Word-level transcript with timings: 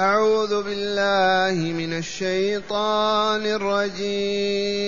أعوذ 0.00 0.62
بالله 0.62 1.72
من 1.72 1.98
الشيطان 1.98 3.46
الرجيم. 3.46 4.80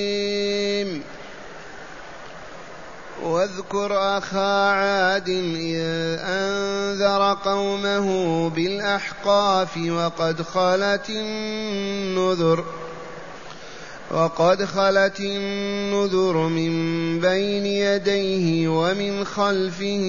واذكر 3.22 4.18
أخا 4.18 4.70
عاد 4.70 5.28
إذ 5.28 6.18
أنذر 6.20 7.38
قومه 7.44 8.48
بالأحقاف 8.50 9.76
وقد 9.76 10.42
خلت 10.42 11.10
النذر 11.10 12.64
وقد 14.12 14.64
خلت 14.64 15.20
النذر 15.20 16.36
من 16.36 17.20
بين 17.20 17.66
يديه 17.66 18.68
ومن 18.68 19.24
خلفه 19.24 20.04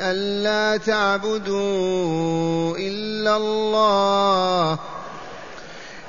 ألا 0.00 0.76
تعبدوا 0.76 2.76
إلا 2.78 3.36
الله. 3.36 4.78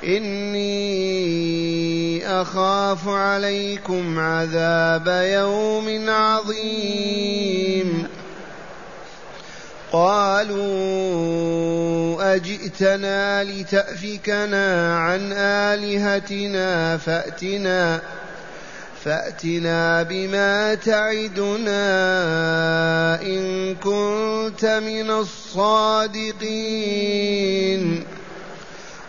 إني 0.04 2.26
أخاف 2.40 3.08
عليكم 3.08 4.18
عذاب 4.18 5.28
يوم 5.32 6.10
عظيم. 6.10 8.06
قالوا 9.92 10.62
أجئتنا 12.34 13.44
لتأفكنا 13.44 14.98
عن 14.98 15.32
آلهتنا 15.32 16.96
فأتنا 16.96 18.00
فأتنا 19.04 20.02
بما 20.02 20.74
تعدنا 20.74 21.82
إن 23.22 23.74
كنت 23.74 24.64
من 24.64 25.10
الصادقين. 25.10 26.42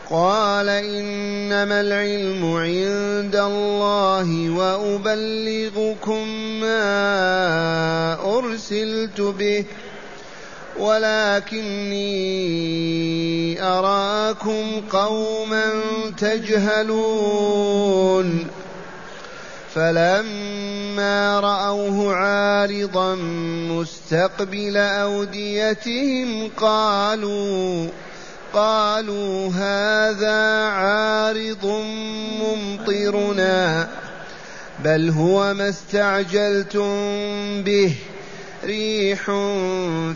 قال 0.09 0.69
إنما 0.69 1.81
العلم 1.81 2.53
عند 2.55 3.35
الله 3.35 4.49
وأبلغكم 4.49 6.27
ما 6.61 8.37
أرسلت 8.37 9.21
به 9.21 9.65
ولكني 10.79 12.03
أراكم 13.63 14.81
قوما 14.91 15.65
تجهلون. 16.17 17.83
فلما 19.75 21.39
رأوه 21.39 22.13
عارضا 22.13 23.15
مستقبل 23.69 24.77
أوديتهم 24.77 26.49
قالوا 26.57 27.87
قالوا 28.53 29.49
هذا 29.49 30.63
عارض 30.63 31.65
ممطرنا 32.41 33.87
بل 34.83 35.09
هو 35.09 35.53
ما 35.53 35.69
استعجلتم 35.69 36.93
به. 37.63 37.95
ريح 38.65 39.25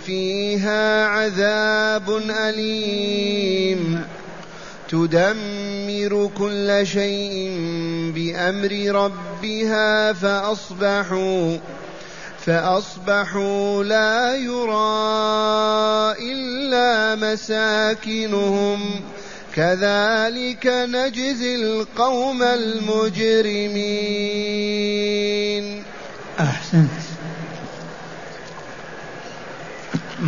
فيها 0.06 1.06
عذاب 1.06 2.22
أليم. 2.30 4.06
تدمر 4.90 6.30
كل 6.38 6.88
شيء 6.88 7.52
بأمر 8.16 9.02
ربها 9.04 10.14
فأصبحوا 10.14 11.58
فأصبحوا 12.46 13.84
لا 13.84 14.36
يرى 14.36 16.16
إلا 16.32 17.16
مساكنهم. 17.16 19.02
كذلك 19.56 20.68
نجزي 20.68 21.56
القوم 21.56 22.44
المجرمين. 22.44 23.84
أحسنت. 26.40 26.97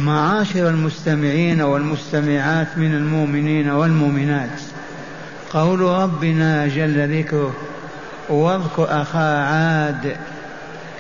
معاشر 0.06 0.70
المستمعين 0.70 1.62
والمستمعات 1.62 2.68
من 2.78 2.94
المؤمنين 2.96 3.70
والمؤمنات. 3.70 4.60
قول 5.54 5.80
ربنا 5.80 6.68
جل 6.68 7.20
ذكره 7.20 7.54
واذكر 8.30 9.02
أخا 9.02 9.38
عاد 9.44 10.18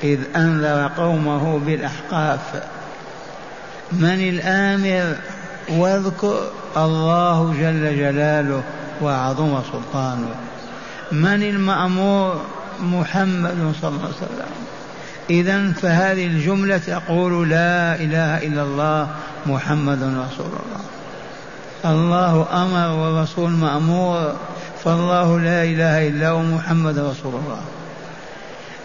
إذ 0.04 0.20
أنذر 0.36 0.92
قومه 0.98 1.60
بالأحقاف. 1.60 2.64
من 3.92 4.20
الآمر 4.30 5.16
واذكر 5.70 6.40
الله 6.78 7.54
جل 7.54 7.98
جلاله 7.98 8.64
وعظم 9.02 9.62
سلطانه. 9.72 10.36
من 11.12 11.44
المأمور 11.44 12.42
محمد 12.80 13.74
صلى 13.82 13.90
الله 13.90 14.04
عليه 14.04 14.16
وسلم. 14.16 14.69
إذا 15.30 15.72
فهذه 15.72 16.26
الجملة 16.26 16.78
تقول 16.78 17.50
لا 17.50 17.96
إله 17.96 18.38
إلا 18.48 18.64
الله 18.64 19.08
محمد 19.46 20.04
رسول 20.04 20.46
الله. 20.46 20.84
الله 21.86 22.64
أمر 22.64 23.00
والرسول 23.00 23.50
مأمور 23.52 24.36
فالله 24.84 25.40
لا 25.40 25.64
إله 25.64 26.08
إلا 26.08 26.30
هو 26.30 26.42
محمد 26.42 27.00
رسول 27.00 27.34
الله. 27.36 27.62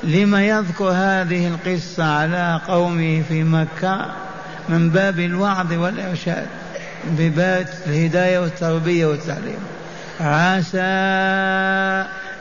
لما 0.02 0.46
يذكر 0.46 0.84
هذه 0.84 1.48
القصة 1.48 2.04
على 2.04 2.60
قومه 2.68 3.22
في 3.28 3.44
مكة 3.44 4.06
من 4.68 4.90
باب 4.90 5.18
الوعظ 5.18 5.72
والإرشاد 5.72 6.46
بباب 7.04 7.66
الهداية 7.86 8.38
والتربية 8.38 9.06
والتعليم. 9.06 9.58
عسى 10.20 10.78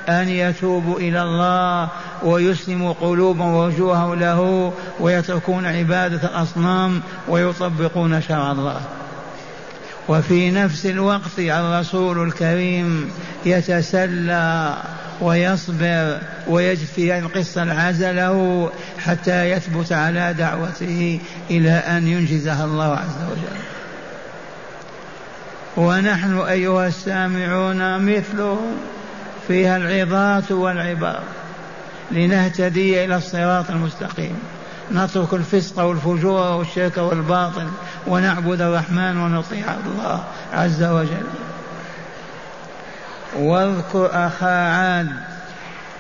أن 0.10 0.30
يتوبوا 0.30 1.00
إلى 1.00 1.22
الله 1.22 1.90
ويسلموا 2.24 2.94
قلوبهم 3.02 3.54
ووجوههم 3.54 4.14
له 4.20 4.74
ويتركون 5.00 5.66
عبادة 5.66 6.28
الأصنام 6.30 7.02
ويطبقون 7.28 8.22
شرع 8.22 8.52
الله. 8.52 8.82
وفي 10.10 10.52
نفس 10.52 10.86
الوقت 10.86 11.40
الرسول 11.40 12.28
الكريم 12.28 13.12
يتسلى 13.46 14.78
ويصبر 15.22 16.20
ويجفي 16.48 17.20
القصة 17.20 17.64
العزل 17.64 18.16
له 18.16 18.70
حتى 19.00 19.50
يثبت 19.52 19.92
على 19.92 20.34
دعوته 20.34 21.20
إلى 21.50 21.72
أن 21.72 22.08
ينجزها 22.08 22.66
الله 22.66 22.92
عز 22.92 23.32
وجل. 23.32 23.60
ونحن 25.78 26.38
أيها 26.38 26.88
السامعون 26.88 28.06
مثلهم 28.06 28.78
فيها 29.48 29.78
العظات 29.78 30.52
والعبار 30.52 31.20
لنهتدي 32.12 33.06
إلى 33.06 33.16
الصراط 33.16 33.70
المستقيم. 33.70 34.40
نترك 34.92 35.34
الفسق 35.34 35.80
والفجور 35.84 36.58
والشرك 36.58 36.98
والباطل 36.98 37.68
ونعبد 38.08 38.62
الرحمن 38.62 39.18
ونطيع 39.18 39.66
الله 39.86 40.24
عز 40.54 40.84
وجل. 40.84 41.28
واذكر 43.36 44.10
أخا 44.14 44.70
عاد 44.70 45.10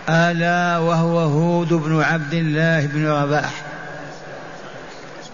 ألا 0.09 0.77
وهو 0.77 1.19
هود 1.19 1.73
بن 1.73 2.01
عبد 2.01 2.33
الله 2.33 2.85
بن 2.85 3.07
رباح. 3.07 3.51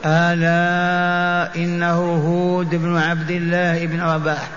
ألا 0.06 1.56
إنه 1.56 2.00
هود 2.26 2.76
بن 2.76 2.98
عبد 2.98 3.32
الله 3.32 3.86
بن 3.86 4.02
رباح. 4.02 4.48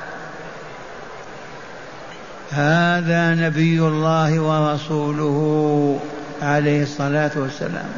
هذا 2.53 3.35
نبي 3.35 3.81
الله 3.81 4.41
ورسوله 4.41 6.01
عليه 6.43 6.83
الصلاة 6.83 7.31
والسلام. 7.37 7.89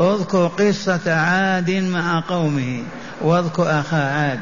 اذكر 0.00 0.46
قصة 0.46 1.14
عاد 1.14 1.70
مع 1.70 2.22
قومه 2.28 2.82
واذكر 3.20 3.80
أخا 3.80 3.96
عاد. 3.96 4.40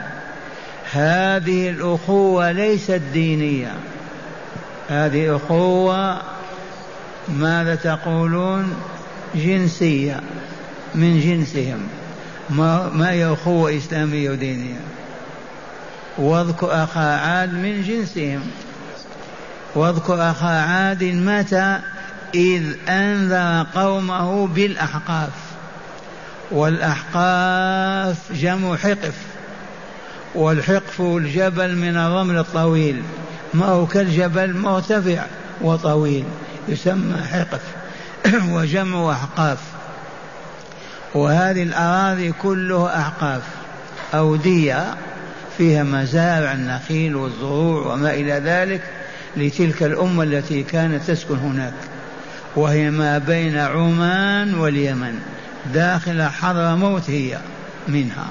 هذه 0.92 1.70
الأخوة 1.70 2.52
ليست 2.52 3.02
دينية. 3.12 3.72
هذه 4.88 5.36
أخوة 5.36 6.20
ماذا 7.28 7.74
تقولون؟ 7.74 8.74
جنسية. 9.34 10.20
من 10.94 11.20
جنسهم. 11.20 11.88
ما, 12.50 12.90
ما 12.94 13.10
هي 13.10 13.32
أخوة 13.32 13.76
إسلامية 13.76 14.30
ودينية؟ 14.30 14.80
واذكر 16.18 16.84
أخا 16.84 17.16
عاد 17.16 17.52
من 17.52 17.82
جنسهم. 17.82 18.40
واذكر 19.74 20.30
أخا 20.30 20.60
عاد 20.60 21.04
متى 21.04 21.78
إذ 22.34 22.62
أنذر 22.88 23.66
قومه 23.74 24.46
بالأحقاف. 24.46 25.30
والأحقاف 26.50 28.32
جمع 28.32 28.76
حقف 28.76 29.14
والحقف 30.34 31.00
الجبل 31.00 31.76
من 31.76 31.96
الرمل 31.96 32.38
الطويل. 32.38 33.02
ما 33.54 33.66
هو 33.66 33.86
كالجبل 33.86 34.56
مرتفع 34.56 35.24
وطويل 35.60 36.24
يسمى 36.68 37.22
حقف 37.22 37.60
وجمع 38.54 39.12
أحقاف. 39.12 39.58
وهذه 41.14 41.62
الأراضي 41.62 42.32
كلها 42.32 43.00
أحقاف 43.00 43.42
أودية 44.14 44.94
فيها 45.58 45.82
مزارع 45.82 46.52
النخيل 46.52 47.16
والزروع 47.16 47.92
وما 47.92 48.14
إلى 48.14 48.32
ذلك. 48.32 48.82
لتلك 49.36 49.82
الأمة 49.82 50.22
التي 50.22 50.62
كانت 50.62 51.02
تسكن 51.02 51.36
هناك 51.36 51.74
وهي 52.56 52.90
ما 52.90 53.18
بين 53.18 53.58
عمان 53.58 54.54
واليمن 54.54 55.20
داخل 55.74 56.22
حضرموت 56.22 57.10
هي 57.10 57.38
منها. 57.88 58.26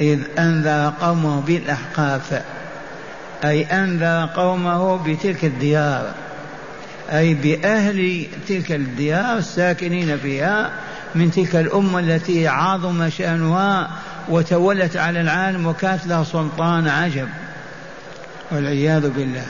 إذ 0.00 0.20
أنذر 0.38 0.92
قومه 1.00 1.40
بالأحقاف 1.40 2.42
أي 3.44 3.64
أنذر 3.64 4.26
قومه 4.36 4.96
بتلك 4.96 5.44
الديار 5.44 6.14
أي 7.10 7.34
بأهل 7.34 8.26
تلك 8.48 8.72
الديار 8.72 9.38
الساكنين 9.38 10.18
فيها 10.18 10.70
من 11.14 11.30
تلك 11.30 11.56
الأمة 11.56 11.98
التي 11.98 12.48
عظم 12.48 13.10
شأنها 13.10 13.90
وتولت 14.28 14.96
على 14.96 15.20
العالم 15.20 15.66
وكانت 15.66 16.06
لها 16.06 16.24
سلطان 16.24 16.88
عجب. 16.88 17.28
والعياذ 18.50 19.10
بالله. 19.10 19.46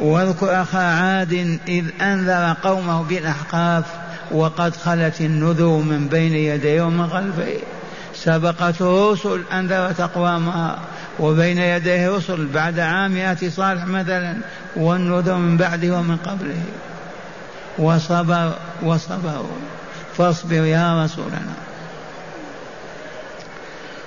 واذكر 0.00 0.62
أخا 0.62 0.78
عاد 0.78 1.58
إذ 1.68 1.84
أنذر 2.00 2.56
قومه 2.62 3.02
بالأحقاف 3.02 3.84
وقد 4.30 4.76
خلت 4.76 5.20
النذر 5.20 5.66
من 5.66 6.08
بين 6.10 6.32
يديه 6.32 6.82
ومن 6.82 7.08
خلفه. 7.08 7.56
سبقت 8.14 8.82
رسل 8.82 9.42
أنذرت 9.52 10.00
أقوامها 10.00 10.78
وبين 11.20 11.58
يديه 11.58 12.16
رسل 12.16 12.46
بعد 12.46 12.78
عام 12.78 13.16
يأتي 13.16 13.50
صالح 13.50 13.86
مثلا 13.86 14.36
والنذر 14.76 15.34
من 15.34 15.56
بعده 15.56 15.98
ومن 15.98 16.16
قبله. 16.16 16.62
وصبر 17.78 18.52
وصبروا. 18.82 19.58
فاصبر 20.16 20.64
يا 20.64 21.04
رسولنا. 21.04 21.71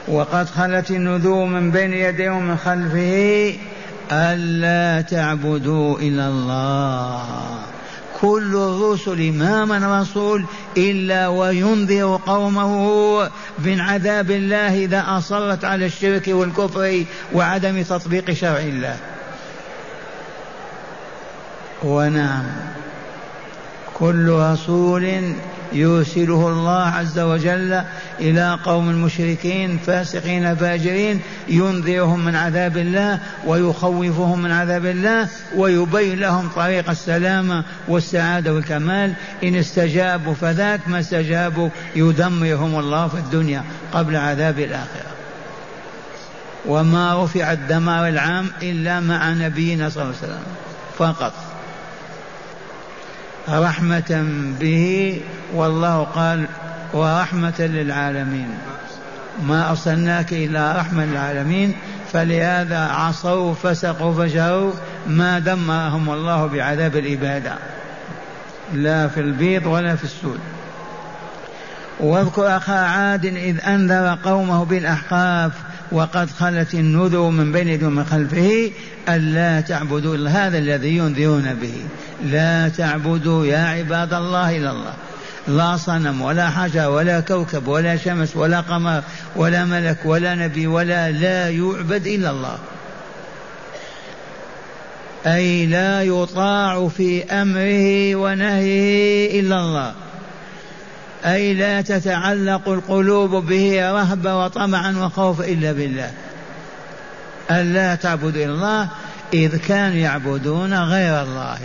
وقد 0.08 0.50
خلت 0.50 0.92
النذور 0.92 1.46
من 1.46 1.72
بين 1.72 1.94
يديه 1.94 2.30
ومن 2.30 2.58
خلفه 2.58 3.54
ألا 4.12 5.02
تعبدوا 5.02 6.00
إلا 6.00 6.28
الله. 6.28 7.26
كل 8.22 8.56
الرسل 8.56 9.32
ما 9.32 9.66
من 9.66 9.84
رسول 9.84 10.46
إلا 10.78 11.28
وينذر 11.28 12.20
قومه 12.26 13.24
من 13.60 13.80
عذاب 13.80 14.32
الله 14.32 14.84
إذا 14.84 15.04
أصرت 15.08 15.66
على 15.66 15.86
الشرك 15.86 16.28
والكفر 16.28 17.04
وعدم 17.34 17.82
تطبيق 17.82 18.32
شرع 18.32 18.60
الله. 18.60 18.98
ونعم. 21.84 22.46
كل 23.94 24.30
رسول 24.30 25.34
يرسله 25.76 26.48
الله 26.48 26.82
عز 26.82 27.20
وجل 27.20 27.82
إلى 28.20 28.60
قوم 28.66 28.90
المشركين 28.90 29.78
فاسقين 29.78 30.56
فاجرين 30.56 31.22
ينذرهم 31.48 32.26
من 32.26 32.36
عذاب 32.36 32.78
الله 32.78 33.20
ويخوفهم 33.46 34.42
من 34.42 34.52
عذاب 34.52 34.86
الله 34.86 35.28
ويبين 35.56 36.20
لهم 36.20 36.50
طريق 36.56 36.90
السلامة 36.90 37.64
والسعادة 37.88 38.54
والكمال. 38.54 39.14
إن 39.44 39.56
استجابوا 39.56 40.34
فذاك 40.34 40.80
ما 40.88 41.00
استجابوا 41.00 41.70
يدمرهم 41.96 42.80
الله 42.80 43.08
في 43.08 43.18
الدنيا 43.18 43.64
قبل 43.94 44.16
عذاب 44.16 44.60
الآخرة. 44.60 45.12
وما 46.66 47.24
رفع 47.24 47.52
الدمار 47.52 48.08
العام 48.08 48.50
إلا 48.62 49.00
مع 49.00 49.34
نبينا 49.34 49.90
صلى 49.90 50.04
الله 50.04 50.16
عليه 50.22 50.34
وسلم 50.34 50.44
فقط. 50.98 51.45
رحمة 53.50 54.26
به 54.60 55.22
والله 55.54 56.04
قال 56.04 56.46
ورحمة 56.94 57.60
للعالمين. 57.60 58.50
ما 59.44 59.70
أرسلناك 59.70 60.34
إلا 60.34 60.78
رحمة 60.78 61.06
للعالمين 61.06 61.76
فلهذا 62.14 62.80
عصوا 62.80 63.54
فسقوا 63.54 64.14
فجروا 64.14 64.72
ما 65.08 65.40
دمرهم 65.40 66.10
الله 66.10 66.46
بعذاب 66.46 66.96
الإبادة 66.96 67.54
لا 68.74 69.08
في 69.08 69.20
البيض 69.20 69.66
ولا 69.66 69.96
في 69.96 70.04
السود. 70.04 70.40
واذكر 72.00 72.58
أخا 72.58 72.80
عاد 72.80 73.26
إذ 73.26 73.66
أنذر 73.68 74.18
قومه 74.24 74.66
بالأحقاف 74.66 75.52
وقد 75.92 76.30
خلت 76.30 76.74
النذر 76.74 77.30
من 77.30 77.52
بين 77.52 77.68
يديه 77.68 77.88
ومن 77.88 78.06
خلفه 78.06 78.72
ألا 79.10 79.62
تعبدوا 79.62 80.16
إلا 80.16 80.48
هذا 80.48 80.58
الذي 80.58 80.98
ينذرون 80.98 81.54
به. 81.54 81.74
لا 82.26 82.70
تعبدوا 82.70 83.46
يا 83.46 83.58
عباد 83.58 84.14
الله 84.14 84.58
إلا 84.58 84.72
الله. 84.72 84.94
لا 85.48 85.78
صنم 85.78 86.22
ولا 86.22 86.50
حجر 86.50 86.90
ولا 86.90 87.20
كوكب 87.20 87.68
ولا 87.68 87.98
شمس 87.98 88.36
ولا 88.36 88.60
قمر 88.60 89.04
ولا 89.36 89.66
ملك 89.66 89.98
ولا 90.06 90.36
نبي 90.36 90.68
ولا 90.68 91.12
لا 91.12 91.50
يعبد 91.50 92.08
إلا 92.08 92.30
الله. 92.30 92.58
أي 95.26 95.66
لا 95.66 96.04
يطاع 96.04 96.88
في 96.88 97.24
أمره 97.24 98.16
ونهيه 98.16 99.40
إلا 99.40 99.60
الله. 99.60 99.94
أي 101.26 101.54
لا 101.54 101.82
تتعلق 101.82 102.70
القلوب 102.70 103.46
به 103.46 103.92
رهبة 103.92 104.46
وطمعا 104.46 104.92
وخوفا 104.98 105.46
إلا 105.46 105.72
بالله. 105.72 106.12
ألا 107.52 107.96
تعبدوا 107.96 108.44
إلا 108.44 108.54
الله 108.54 108.90
إذ 109.34 109.58
كانوا 109.58 109.98
يعبدون 109.98 110.74
غير 110.74 111.22
الله 111.22 111.58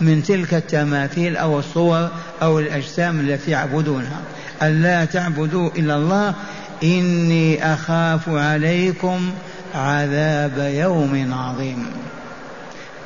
من 0.00 0.22
تلك 0.22 0.54
التماثيل 0.54 1.36
أو 1.36 1.58
الصور 1.58 2.08
أو 2.42 2.58
الأجسام 2.58 3.20
التي 3.20 3.50
يعبدونها. 3.50 4.20
ألا 4.62 5.04
تعبدوا 5.04 5.70
إلا 5.76 5.96
الله 5.96 6.34
إني 6.82 7.74
أخاف 7.74 8.28
عليكم 8.28 9.30
عذاب 9.74 10.72
يوم 10.74 11.34
عظيم. 11.34 11.86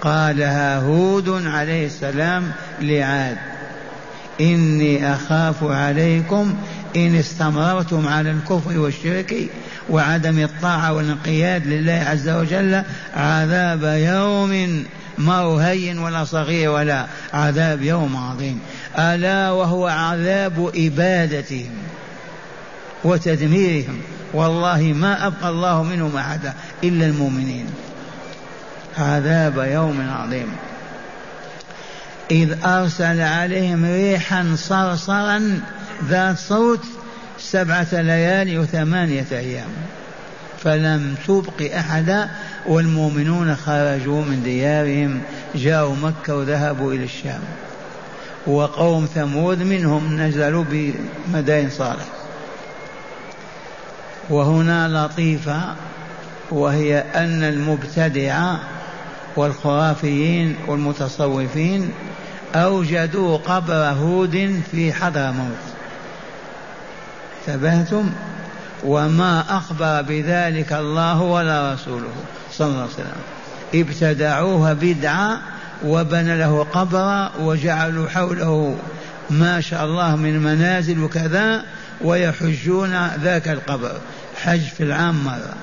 قالها 0.00 0.78
هود 0.78 1.46
عليه 1.46 1.86
السلام 1.86 2.52
لعاد. 2.80 3.36
إني 4.40 5.12
أخاف 5.14 5.64
عليكم 5.64 6.54
إن 6.96 7.16
استمررتم 7.16 8.08
على 8.08 8.30
الكفر 8.30 8.78
والشرك 8.78 9.34
وعدم 9.90 10.38
الطاعة 10.38 10.92
والانقياد 10.92 11.66
لله 11.66 12.04
عز 12.06 12.28
وجل 12.28 12.82
عذاب 13.16 13.82
يوم 13.82 14.84
ما 15.18 15.38
هو 15.38 15.58
هين 15.58 15.98
ولا 15.98 16.24
صغير 16.24 16.70
ولا 16.70 17.06
عذاب 17.34 17.82
يوم 17.82 18.16
عظيم. 18.16 18.60
ألا 18.98 19.50
وهو 19.50 19.86
عذاب 19.86 20.72
إبادتهم 20.76 21.70
وتدميرهم. 23.04 24.00
والله 24.34 24.82
ما 24.82 25.26
أبقى 25.26 25.48
الله 25.50 25.82
منهم 25.82 26.16
أحدا 26.16 26.54
إلا 26.84 27.06
المؤمنين. 27.06 27.66
عذاب 28.98 29.58
يوم 29.58 30.10
عظيم. 30.10 30.48
إذ 32.30 32.64
أرسل 32.64 33.20
عليهم 33.20 33.84
ريحا 33.84 34.54
صرصرا 34.56 35.60
ذات 36.08 36.38
صوت 36.38 36.84
سبعة 37.38 37.88
ليالي 37.92 38.58
وثمانية 38.58 39.26
أيام. 39.32 39.68
فلم 40.64 41.14
تبق 41.26 41.74
أحدا 41.74 42.30
والمؤمنون 42.66 43.56
خرجوا 43.56 44.22
من 44.22 44.42
ديارهم 44.44 45.20
جاءوا 45.54 45.96
مكة 45.96 46.36
وذهبوا 46.36 46.92
إلى 46.92 47.04
الشام. 47.04 47.40
وقوم 48.46 49.06
ثمود 49.14 49.62
منهم 49.62 50.20
نزلوا 50.20 50.64
بمدائن 50.70 51.70
صالح. 51.70 52.06
وهنا 54.30 54.88
لطيفة 54.88 55.62
وهي 56.50 56.98
أن 56.98 57.42
المبتدعة 57.42 58.60
والخرافيين 59.36 60.56
والمتصوفين 60.66 61.90
أوجدوا 62.54 63.36
قبر 63.36 63.74
هود 63.74 64.62
في 64.70 64.92
حضرموت 64.92 65.56
انتبهتم؟ 67.48 68.10
وما 68.84 69.44
أخبر 69.48 70.02
بذلك 70.02 70.72
الله 70.72 71.22
ولا 71.22 71.72
رسوله 71.72 72.12
صلى 72.52 72.66
الله 72.66 72.80
عليه 72.80 72.90
وسلم. 72.90 73.22
ابتدعوها 73.74 74.72
بدعة 74.72 75.38
وبنى 75.84 76.38
له 76.38 76.66
قبرا 76.72 77.30
وجعلوا 77.40 78.08
حوله 78.08 78.76
ما 79.30 79.60
شاء 79.60 79.84
الله 79.84 80.16
من 80.16 80.42
منازل 80.42 81.02
وكذا 81.02 81.62
ويحجون 82.00 83.08
ذاك 83.22 83.48
القبر. 83.48 83.92
حج 84.36 84.60
في 84.60 84.82
العام 84.82 85.24
مرة. 85.24 85.54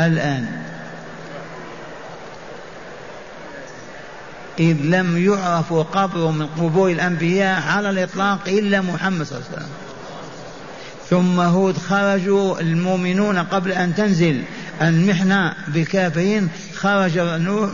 الآن 0.00 0.46
إذ 4.60 4.76
لم 4.82 5.18
يعرف 5.18 5.72
قبر 5.72 6.30
من 6.30 6.46
قبور 6.46 6.90
الأنبياء 6.90 7.62
على 7.62 7.90
الإطلاق 7.90 8.38
إلا 8.48 8.80
محمد 8.80 9.26
صلى 9.26 9.38
الله 9.38 9.48
عليه 9.48 9.56
وسلم. 9.56 9.86
ثم 11.10 11.40
هود 11.40 11.76
خرجوا 11.78 12.60
المؤمنون 12.60 13.38
قبل 13.38 13.72
أن 13.72 13.94
تنزل 13.94 14.42
المحنة 14.82 15.54
بكافرين 15.68 16.48
خرج 16.74 17.18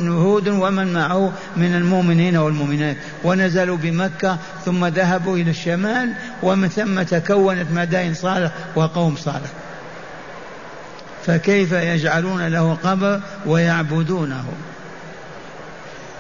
نهود 0.01 0.49
ومن 0.49 0.93
معه 0.93 1.33
من 1.57 1.75
المؤمنين 1.75 2.37
والمؤمنات 2.37 2.97
ونزلوا 3.25 3.77
بمكة 3.77 4.39
ثم 4.65 4.87
ذهبوا 4.87 5.37
إلى 5.37 5.51
الشمال 5.51 6.13
ومن 6.43 6.69
ثم 6.69 7.03
تكونت 7.03 7.67
مدائن 7.75 8.15
صالح 8.15 8.53
وقوم 8.77 9.17
صالح. 9.17 9.51
فكيف 11.27 11.73
يجعلون 11.73 12.49
له 12.49 12.75
قبر 12.75 13.21
ويعبدونه؟ 13.47 14.45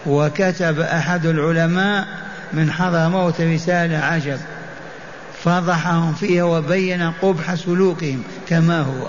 وكتب 0.06 0.80
أحد 0.80 1.26
العلماء 1.26 2.06
من 2.52 2.73
حضرموت 2.73 3.40
رسالة 3.40 3.99
عجب 3.99 4.38
فضحهم 5.44 6.14
فيها 6.14 6.44
وبين 6.44 7.12
قبح 7.23 7.54
سلوكهم 7.54 8.23
كما 8.49 8.80
هو. 8.80 9.09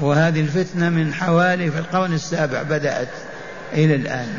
وهذه 0.00 0.40
الفتنة 0.40 0.90
من 0.90 1.14
حوالي 1.14 1.70
في 1.70 1.78
القرن 1.78 2.12
السابع 2.12 2.62
بدأت 2.62 3.08
إلى 3.72 3.94
الآن. 3.94 4.38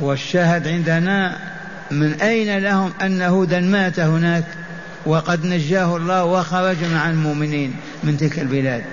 والشاهد 0.00 0.68
عندنا 0.68 1.36
من 1.90 2.20
أين 2.20 2.58
لهم 2.58 2.92
أن 3.02 3.22
هدى 3.22 3.60
مات 3.60 4.00
هناك 4.00 4.44
وقد 5.06 5.46
نجاه 5.46 5.96
الله 5.96 6.24
وخرج 6.24 6.84
مع 6.84 7.10
المؤمنين 7.10 7.76
من 8.04 8.16
تلك 8.16 8.38
البلاد؟ 8.38 8.84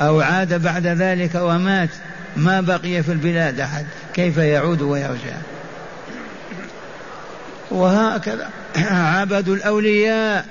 أو 0.00 0.20
عاد 0.20 0.62
بعد 0.62 0.86
ذلك 0.86 1.34
ومات 1.34 1.90
ما 2.36 2.60
بقي 2.60 3.02
في 3.02 3.12
البلاد 3.12 3.60
أحد. 3.60 3.86
كيف 4.14 4.36
يعود 4.36 4.82
ويرجع؟ 4.82 5.36
وهكذا. 7.70 8.48
عبدوا 9.16 9.54
الأولياء. 9.54 10.46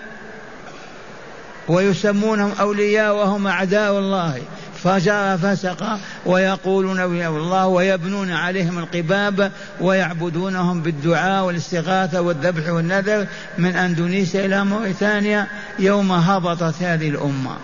ويسمونهم 1.67 2.51
أولياء 2.59 3.15
وهم 3.15 3.47
أعداء 3.47 3.99
الله. 3.99 4.41
فجر 4.83 5.37
فسق 5.37 5.99
ويقولون 6.25 6.99
أولياء 6.99 7.31
الله 7.31 7.67
ويبنون 7.67 8.31
عليهم 8.31 8.79
القباب 8.79 9.51
ويعبدونهم 9.81 10.81
بالدعاء 10.81 11.45
والاستغاثة 11.45 12.21
والذبح 12.21 12.69
والنذر 12.69 13.27
من 13.57 13.75
أندونيسيا 13.75 14.45
إلى 14.45 14.65
موريتانيا. 14.65 15.47
يوم 15.79 16.11
هبطت 16.11 16.81
هذه 16.81 17.09
الأمة. 17.09 17.57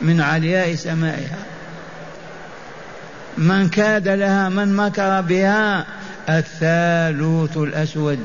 من 0.00 0.20
علياء 0.20 0.74
سمائها. 0.74 1.38
من 3.38 3.68
كاد 3.68 4.08
لها 4.08 4.48
من 4.48 4.76
مكر 4.76 5.20
بها 5.20 5.86
الثالوث 6.28 7.56
الأسود 7.56 8.18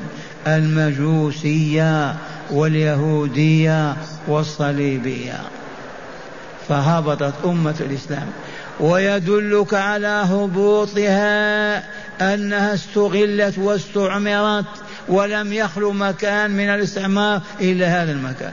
المجوسية 0.46 2.14
واليهودية 2.50 3.96
والصليبية. 4.26 5.40
فهبطت 6.68 7.34
أمة 7.44 7.74
الإسلام. 7.80 8.26
ويدلك 8.80 9.74
على 9.74 10.24
هبوطها 10.30 11.76
أنها 12.34 12.74
استغلت 12.74 13.58
واستعمرت 13.58 14.66
ولم 15.08 15.52
يخلو 15.52 15.92
مكان 15.92 16.50
من 16.50 16.68
الاستعمار 16.68 17.42
إلا 17.60 18.02
هذا 18.02 18.12
المكان. 18.12 18.52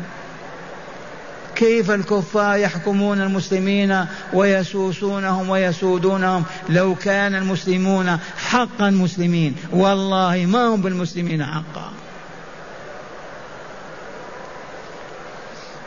كيف 1.56 1.92
الكفار 1.92 2.58
يحكمون 2.58 3.22
المسلمين 3.22 4.06
ويسوسونهم 4.34 5.50
ويسودونهم 5.50 6.44
لو 6.70 6.96
كان 6.96 7.36
المسلمون 7.36 8.18
حقا 8.38 8.90
مسلمين 8.90 9.56
والله 9.72 10.46
ما 10.46 10.68
هم 10.68 10.82
بالمسلمين 10.82 11.46
حقا. 11.46 11.92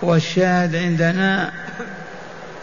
والشاهد 0.03 0.77
عندنا 0.77 1.53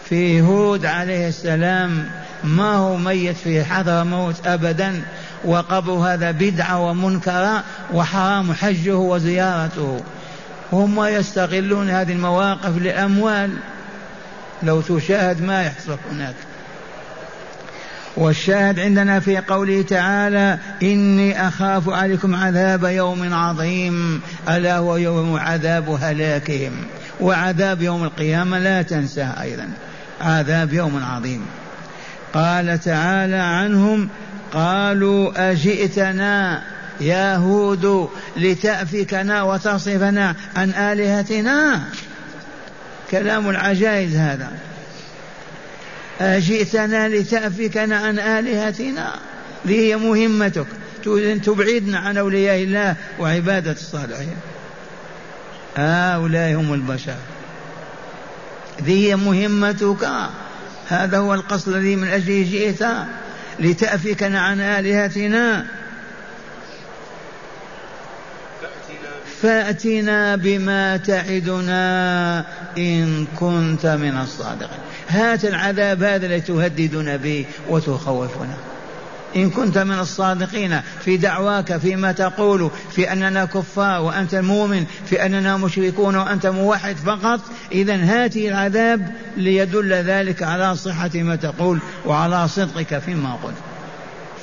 في 0.04 0.40
هود 0.40 0.86
عليه 0.86 1.28
السلام 1.28 2.10
ما 2.44 2.72
هو 2.72 2.96
ميت 2.96 3.36
في 3.36 3.64
حضر 3.64 4.04
موت 4.04 4.46
أبدا 4.46 5.02
وقبر 5.44 5.92
هذا 5.92 6.30
بدعة 6.30 6.80
ومنكرة 6.80 7.64
وحرام 7.92 8.52
حجه 8.52 8.96
وزيارته. 8.96 10.00
هم 10.72 11.04
يستغلون 11.04 11.90
هذه 11.90 12.12
المواقف 12.12 12.78
لأموال. 12.78 13.50
لو 14.62 14.80
تشاهد 14.80 15.42
ما 15.42 15.62
يحصل 15.62 15.96
هناك. 16.12 16.34
والشاهد 18.16 18.80
عندنا 18.80 19.20
في 19.20 19.38
قوله 19.38 19.82
تعالى 19.82 20.58
إني 20.82 21.48
أخاف 21.48 21.88
عليكم 21.88 22.34
عذاب 22.34 22.84
يوم 22.84 23.34
عظيم. 23.34 24.20
ألا 24.48 24.76
هو 24.76 24.96
يوم 24.96 25.36
عذاب 25.36 25.98
هلاكهم. 26.02 26.72
وعذاب 27.20 27.82
يوم 27.82 28.04
القيامة 28.04 28.58
لا 28.58 28.82
تنساه 28.82 29.42
أيضا. 29.42 29.68
عذاب 30.20 30.72
يوم 30.72 31.04
عظيم. 31.04 31.46
قال 32.34 32.80
تعالى 32.80 33.36
عنهم 33.36 34.08
قالوا 34.52 35.50
أجئتنا 35.52 36.62
يا 37.00 37.36
هود 37.36 38.08
لتأفكنا 38.36 39.42
وتصفنا 39.42 40.34
عن 40.56 40.70
آلهتنا. 40.70 41.82
كلام 43.10 43.50
العجائز 43.50 44.16
هذا. 44.16 44.52
أجئتنا 46.20 47.08
لتأفكنا 47.08 47.96
عن 47.96 48.18
آلهتنا. 48.18 49.14
هي 49.66 49.96
مهمتك؟ 49.96 50.66
تريد 51.04 51.42
تبعدنا 51.42 51.98
عن 51.98 52.16
أولياء 52.16 52.62
الله 52.62 52.96
وعبادة 53.18 53.72
الصالحين. 53.72 54.36
هؤلاء 55.76 56.54
هم 56.54 56.74
البشر. 56.74 57.16
ذي 58.82 59.14
مهمتك؟ 59.14 60.08
هذا 60.88 61.18
هو 61.18 61.34
القصد 61.34 61.68
الذي 61.68 61.96
من 61.96 62.08
أجله 62.08 62.42
جئت. 62.50 62.86
لتأفكنا 63.60 64.40
عن 64.40 64.60
آلهتنا. 64.60 65.66
فأتنا 69.42 70.36
بما 70.36 70.96
تعدنا 70.96 72.44
إن 72.78 73.26
كنت 73.40 73.86
من 73.86 74.16
الصادقين. 74.16 74.78
هات 75.08 75.44
العذاب 75.44 76.02
هذا 76.02 76.26
الذي 76.26 76.40
تهددنا 76.40 77.16
به 77.16 77.44
وتخوفنا. 77.68 78.56
إن 79.36 79.50
كنت 79.50 79.78
من 79.78 79.98
الصادقين 79.98 80.80
في 81.04 81.16
دعواك 81.16 81.76
فيما 81.76 82.12
تقول 82.12 82.70
في 82.90 83.12
أننا 83.12 83.44
كفار 83.44 84.02
وأنت 84.02 84.34
المؤمن 84.34 84.84
في 85.06 85.26
أننا 85.26 85.56
مشركون 85.56 86.16
وأنت 86.16 86.46
موحد 86.46 86.96
فقط 86.96 87.40
إذا 87.72 87.96
هاته 87.96 88.48
العذاب 88.48 89.12
ليدل 89.36 89.92
ذلك 89.92 90.42
على 90.42 90.76
صحة 90.76 91.10
ما 91.14 91.36
تقول 91.36 91.78
وعلى 92.06 92.48
صدقك 92.48 92.98
فيما 92.98 93.34
قلت. 93.34 93.56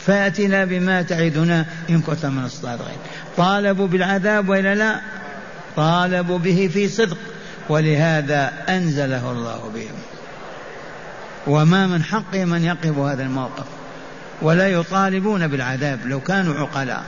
فأتنا 0.06 0.66
بما 0.66 1.02
تعدنا 1.02 1.66
إن 1.90 2.02
كنت 2.02 2.26
من 2.26 2.46
الصادقين. 2.46 2.98
طالبوا 3.38 3.88
بالعذاب 3.88 4.50
وإلا 4.50 4.76
لا؟ 4.76 5.00
طالبوا 5.76 6.40
به 6.40 6.70
في 6.74 6.88
صدق. 6.90 7.18
ولهذا 7.70 8.54
أنزله 8.70 9.32
الله 9.32 9.72
بهم. 9.76 9.96
وما 11.48 11.88
من 11.88 12.04
حقهم 12.04 12.54
أن 12.54 12.64
يقفوا 12.64 13.12
هذا 13.12 13.24
الموقف. 13.24 13.66
ولا 14.42 14.68
يطالبون 14.68 15.48
بالعذاب 15.48 16.00
لو 16.06 16.20
كانوا 16.20 16.56
عقلاء. 16.56 17.04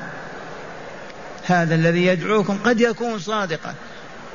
هذا 1.46 1.76
الذي 1.76 2.06
يدعوكم 2.06 2.58
قد 2.66 2.82
يكون 2.82 3.20
صادقا. 3.20 3.74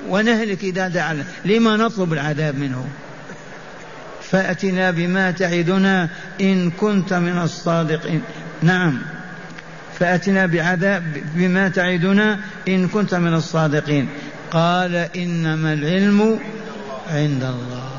ونهلك 0.09 0.65
إذا 0.65 0.89
دعا. 0.89 1.25
لما 1.45 1.77
نطلب 1.77 2.13
العذاب 2.13 2.59
منه؟ 2.59 2.89
فأتنا 4.23 4.91
بما 4.91 5.31
تعدنا 5.31 6.09
إن 6.41 6.71
كنت 6.71 7.13
من 7.13 7.39
الصادقين. 7.39 8.23
نعم. 8.63 8.99
فأتنا 10.01 10.47
بعذاب 10.47 11.03
بما 11.35 11.69
تعدنا 11.69 12.39
إن 12.69 12.89
كنت 12.89 13.15
من 13.15 13.35
الصادقين. 13.35 14.09
قال 14.51 14.97
إنما 14.97 15.73
العلم 15.73 16.39
عند 17.11 17.43
الله. 17.43 17.91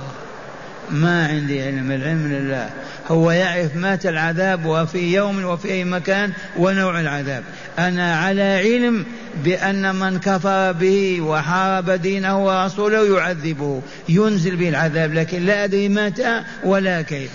ما 0.91 1.27
عندي 1.27 1.63
علم 1.63 1.91
العلم 1.91 2.27
لله. 2.27 2.70
هو 3.08 3.31
يعرف 3.31 3.75
مات 3.75 4.05
العذاب 4.05 4.65
وفي 4.65 5.13
يوم 5.13 5.46
وفي 5.46 5.72
أي 5.72 5.84
مكان 5.84 6.31
ونوع 6.58 7.00
العذاب. 7.00 7.43
أنا 7.79 8.15
على 8.15 8.41
علم 8.41 9.05
بأن 9.43 9.96
من 9.96 10.20
كفر 10.20 10.72
به 10.72 11.22
وحارب 11.22 11.89
دينه 11.89 12.46
ورسوله 12.46 13.17
يعذبه 13.17 13.81
ينزل 14.10 14.55
به 14.55 14.70
العذاب 14.70 15.13
لكن 15.13 15.46
لا 15.46 15.63
أدري 15.63 15.89
متى 15.89 16.41
ولا 16.63 17.01
كيف. 17.01 17.31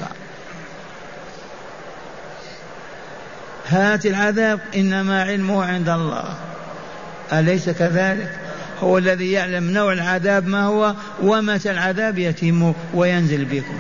هات 3.69 4.07
العذاب 4.07 4.61
إنما 4.77 5.23
علمه 5.23 5.65
عند 5.65 5.89
الله. 5.89 6.35
أليس 7.33 7.71
كذلك؟ 7.71 8.31
هو 8.81 8.99
الذي 8.99 9.33
يعلم 9.33 9.71
نوع 9.71 9.93
العذاب 9.93 10.47
ما 10.49 10.63
هو 10.65 10.95
ومتى 11.23 11.71
العذاب 11.71 12.19
يتم 12.19 12.73
وينزل 12.95 13.45
بكم. 13.45 13.79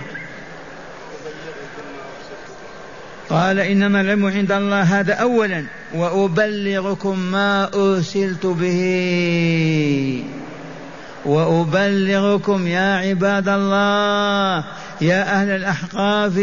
قال 3.31 3.59
إنما 3.59 4.01
العلم 4.01 4.27
عند 4.27 4.53
الله. 4.53 4.83
هذا 4.83 5.15
أولا 5.15 5.65
وأبلغكم 5.95 7.19
ما 7.19 7.71
أرسلت 7.75 8.47
به. 8.47 10.25
وأبلغكم 11.27 12.67
يا 12.67 12.97
عباد 12.97 13.49
الله 13.49 14.65
يا 15.01 15.41
أهل 15.41 15.49
الأحقاف 15.49 16.41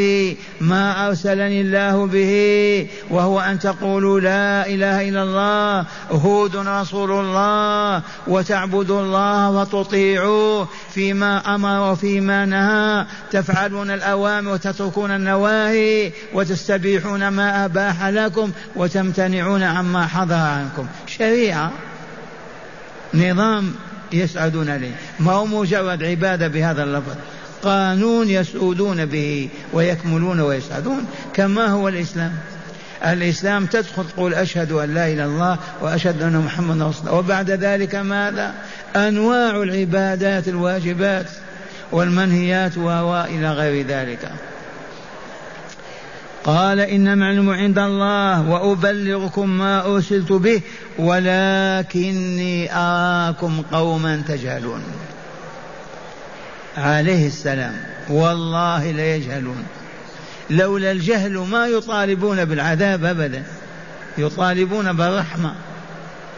ما 0.61 1.07
أرسلني 1.07 1.61
الله 1.61 2.05
به 2.05 2.87
وهو 3.09 3.39
أن 3.39 3.59
تقولوا 3.59 4.19
لا 4.19 4.67
إله 4.67 5.09
إلا 5.09 5.23
الله 5.23 5.85
هود 6.11 6.55
رسول 6.55 7.11
الله 7.11 8.01
وتعبدوا 8.27 9.01
الله 9.01 9.49
وتطيعوه 9.49 10.67
فيما 10.93 11.55
أمر 11.55 11.91
وفيما 11.91 12.45
نهى 12.45 13.05
تفعلون 13.31 13.91
الأوامر 13.91 14.51
وتتركون 14.51 15.11
النواهي 15.11 16.11
وتستبيحون 16.33 17.27
ما 17.27 17.65
أباح 17.65 18.05
لكم 18.05 18.51
وتمتنعون 18.75 19.63
عما 19.63 20.07
حضر 20.07 20.35
عنكم. 20.35 20.87
شريعة. 21.07 21.71
نظام 23.13 23.73
يسعدون 24.11 24.69
عليه 24.69 24.95
ما 25.19 25.31
هو 25.31 25.45
مجرد 25.45 26.03
عبادة 26.03 26.47
بهذا 26.47 26.83
اللفظ. 26.83 27.15
قانون 27.63 28.29
يسعدون 28.29 29.05
به 29.05 29.49
ويكملون 29.73 30.39
ويسعدون 30.39 31.05
كما 31.33 31.67
هو 31.67 31.87
الإسلام. 31.87 32.31
الإسلام 33.05 33.65
تدخل 33.65 34.07
تقول 34.07 34.33
أشهد 34.33 34.71
أن 34.71 34.93
لا 34.93 35.07
إله 35.07 35.13
إلا 35.13 35.25
الله 35.25 35.57
وأشهد 35.81 36.21
أن 36.21 36.37
محمدا 36.37 36.87
رسول 36.87 37.07
الله. 37.07 37.19
وبعد 37.19 37.51
ذلك 37.51 37.95
ماذا؟ 37.95 38.53
أنواع 38.95 39.63
العبادات 39.63 40.47
الواجبات 40.47 41.29
والمنهيات 41.91 42.77
وإلى 42.77 43.51
غير 43.51 43.87
ذلك. 43.87 44.31
قال 46.43 46.79
إنما 46.79 47.31
العلم 47.31 47.49
عند 47.49 47.79
الله 47.79 48.49
وأبلغكم 48.49 49.49
ما 49.49 49.85
أرسلت 49.85 50.31
به 50.31 50.61
ولكني 50.99 52.75
أراكم 52.75 53.61
قوما 53.71 54.23
تجهلون. 54.27 54.81
عليه 56.77 57.27
السلام. 57.27 57.75
والله 58.09 58.91
لا 58.91 59.15
يجهلون 59.15 59.65
لولا 60.49 60.91
الجهل 60.91 61.37
ما 61.37 61.67
يطالبون 61.67 62.45
بالعذاب 62.45 63.05
أبدا. 63.05 63.43
يطالبون 64.17 64.93
بالرحمة. 64.93 65.55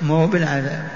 مو 0.02 0.28
بالعذاب. 0.28 0.88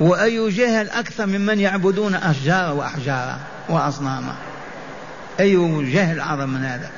وأي 0.00 0.50
جهل 0.50 0.90
أكثر 0.90 1.26
ممن 1.26 1.60
يعبدون 1.60 2.14
أشجار 2.14 2.74
وأحجار 2.74 3.38
وأصناما. 3.68 4.34
أي 5.40 5.82
جهل 5.92 6.20
أعظم 6.20 6.48
من 6.48 6.64
هذا. 6.64 6.90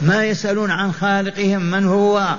ما 0.00 0.24
يسألون 0.24 0.70
عن 0.70 0.92
خالقهم 0.92 1.62
من 1.62 1.86
هو. 1.86 2.36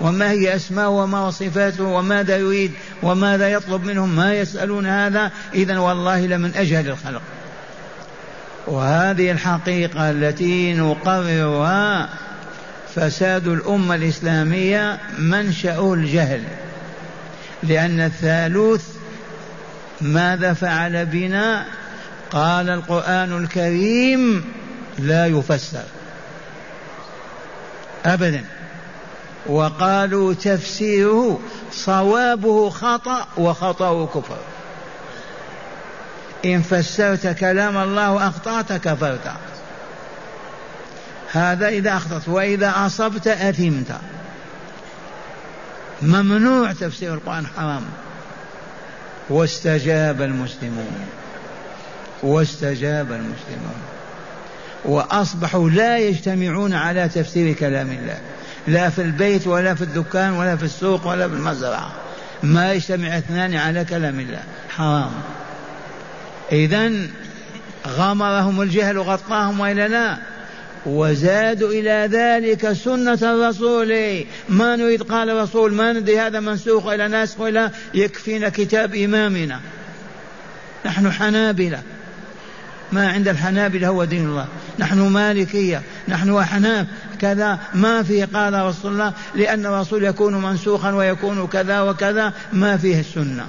وما 0.00 0.30
هي 0.30 0.56
أسماءه 0.56 0.88
وما 0.88 1.30
صفاته 1.30 1.84
وماذا 1.84 2.36
يريد 2.36 2.72
وماذا 3.02 3.48
يطلب 3.48 3.84
منهم 3.84 4.16
ما 4.16 4.34
يسألون 4.34 4.86
هذا 4.86 5.30
إذا 5.54 5.78
والله 5.78 6.26
لمن 6.26 6.54
أجهل 6.56 6.88
الخلق. 6.88 7.22
وهذه 8.66 9.30
الحقيقة 9.30 10.10
التي 10.10 10.74
نقررها 10.74 12.08
فساد 12.94 13.48
الأمة 13.48 13.94
الإسلامية 13.94 14.98
منشأه 15.18 15.94
الجهل 15.94 16.42
لأن 17.62 18.00
الثالوث 18.00 18.84
ماذا 20.00 20.52
فعل 20.52 21.06
بنا؟ 21.06 21.64
قال 22.30 22.70
القرآن 22.70 23.44
الكريم 23.44 24.44
لا 24.98 25.26
يفسر. 25.26 25.84
أبدا. 28.04 28.44
وقالوا 29.48 30.34
تفسيره 30.34 31.40
صوابه 31.72 32.70
خطأ 32.70 33.26
وخطأه 33.36 34.06
كفر. 34.06 34.38
إن 36.44 36.62
فسرت 36.62 37.26
كلام 37.26 37.76
الله 37.76 38.12
وأخطأت 38.12 38.72
كفرت. 38.72 39.32
هذا 41.32 41.68
إذا 41.68 41.96
أخطأت 41.96 42.28
وإذا 42.28 42.72
أصبت 42.76 43.26
أثمت. 43.26 44.00
ممنوع 46.02 46.72
تفسير 46.72 47.14
القرآن 47.14 47.46
حرام. 47.46 47.82
واستجاب 49.30 50.22
المسلمون. 50.22 51.06
واستجاب 52.22 53.12
المسلمون. 53.12 53.80
وأصبحوا 54.84 55.70
لا 55.70 55.98
يجتمعون 55.98 56.74
على 56.74 57.08
تفسير 57.08 57.52
كلام 57.52 57.90
الله. 57.90 58.20
لا 58.68 58.90
في 58.90 59.02
البيت 59.02 59.46
ولا 59.46 59.74
في 59.74 59.82
الدكان 59.82 60.32
ولا 60.32 60.56
في 60.56 60.62
السوق 60.62 61.06
ولا 61.06 61.28
في 61.28 61.34
المزرعة. 61.34 61.92
ما 62.42 62.72
يجتمع 62.72 63.18
اثنان 63.18 63.54
على 63.54 63.84
كلام 63.84 64.20
الله. 64.20 64.42
حرام. 64.68 65.10
إذا 66.52 66.92
غمرهم 67.86 68.62
الجهل 68.62 68.98
غطاهم 68.98 69.60
وإلا 69.60 69.88
لا. 69.88 70.16
وزادوا 70.86 71.70
إلى 71.70 72.08
ذلك 72.12 72.72
سنة 72.72 73.18
الرسول. 73.22 74.24
ما 74.48 74.76
نريد 74.76 75.02
قال 75.02 75.30
الرسول 75.30 75.74
ما 75.74 75.92
ندري 75.92 76.20
هذا 76.20 76.40
منسوخ 76.40 76.86
إلى 76.86 77.08
ناسخ 77.08 77.40
إلى 77.40 77.70
يكفينا 77.94 78.48
كتاب 78.48 78.94
إمامنا. 78.94 79.60
نحن 80.86 81.12
حنابلة. 81.12 81.82
ما 82.92 83.08
عند 83.08 83.28
الحنابلة 83.28 83.88
هو 83.88 84.04
دين 84.04 84.24
الله. 84.24 84.46
نحن 84.78 84.98
مالكية 84.98 85.82
نحن 86.08 86.36
أحناف. 86.36 86.86
كذا 87.20 87.58
ما 87.74 88.02
فيه 88.02 88.28
قال 88.34 88.54
رسول 88.54 88.92
الله 88.92 89.12
لأن 89.34 89.66
الرسول 89.66 90.04
يكون 90.04 90.42
منسوخا 90.42 90.92
ويكون 90.92 91.46
كذا 91.46 91.80
وكذا. 91.80 92.32
ما 92.52 92.76
فيه 92.76 93.00
السنة. 93.00 93.46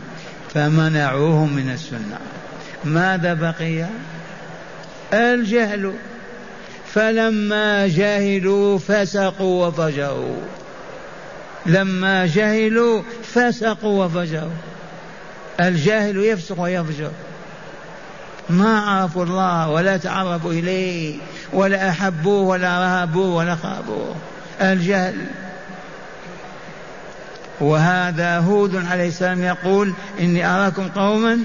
فمنعوهم 0.54 1.54
من 1.54 1.70
السنة. 1.70 2.18
ماذا 2.86 3.34
بقي؟ 3.34 3.86
الجهل. 5.14 5.94
فلما 6.94 7.88
جهلوا 7.88 8.78
فسقوا 8.78 9.68
وفجروا. 9.68 10.42
لما 11.66 12.26
جهلوا 12.26 13.02
فسقوا 13.24 14.06
وفجروا. 14.06 14.58
الجاهل 15.60 16.18
يفسق 16.18 16.60
ويفجر. 16.60 17.12
ما 18.50 18.80
عرفوا 18.80 19.24
الله 19.24 19.70
ولا 19.70 19.98
تعرفوا 19.98 20.52
إليه 20.52 21.16
ولا 21.54 21.90
أحبوه 21.90 22.42
ولا 22.42 22.80
رهبوه 22.80 23.36
ولا 23.36 23.56
خابوه. 23.56 24.16
الجهل. 24.62 25.16
وهذا 27.60 28.40
هود 28.40 28.86
عليه 28.86 29.08
السلام 29.08 29.44
يقول 29.44 29.94
إني 30.20 30.46
أراكم 30.46 30.88
قوما 30.88 31.40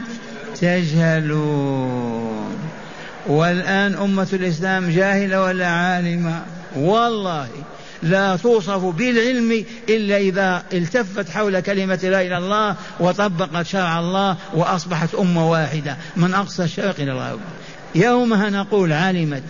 تجهلون. 0.60 2.58
والآن 3.26 3.94
أمة 3.94 4.28
الإسلام 4.32 4.90
جاهلة 4.90 5.42
ولا 5.42 5.68
عالمة. 5.68 6.42
والله. 6.76 7.48
لا 8.02 8.36
توصف 8.36 8.84
بالعلم 8.84 9.64
إلا 9.88 10.16
إذا 10.16 10.62
التفت 10.72 11.30
حول 11.30 11.60
كلمة 11.60 11.98
لا 12.02 12.08
إله 12.08 12.26
إلا 12.26 12.38
الله 12.38 12.76
وطبقت 13.00 13.66
شرع 13.66 14.00
الله 14.00 14.36
وأصبحت 14.54 15.14
أمة 15.14 15.50
واحدة. 15.50 15.96
من 16.16 16.34
أقصى 16.34 16.64
الشرق 16.64 16.94
إلى 17.00 17.12
الغرب. 17.12 17.40
يومها 17.94 18.50
نقول 18.50 18.92
علمت. 18.92 19.42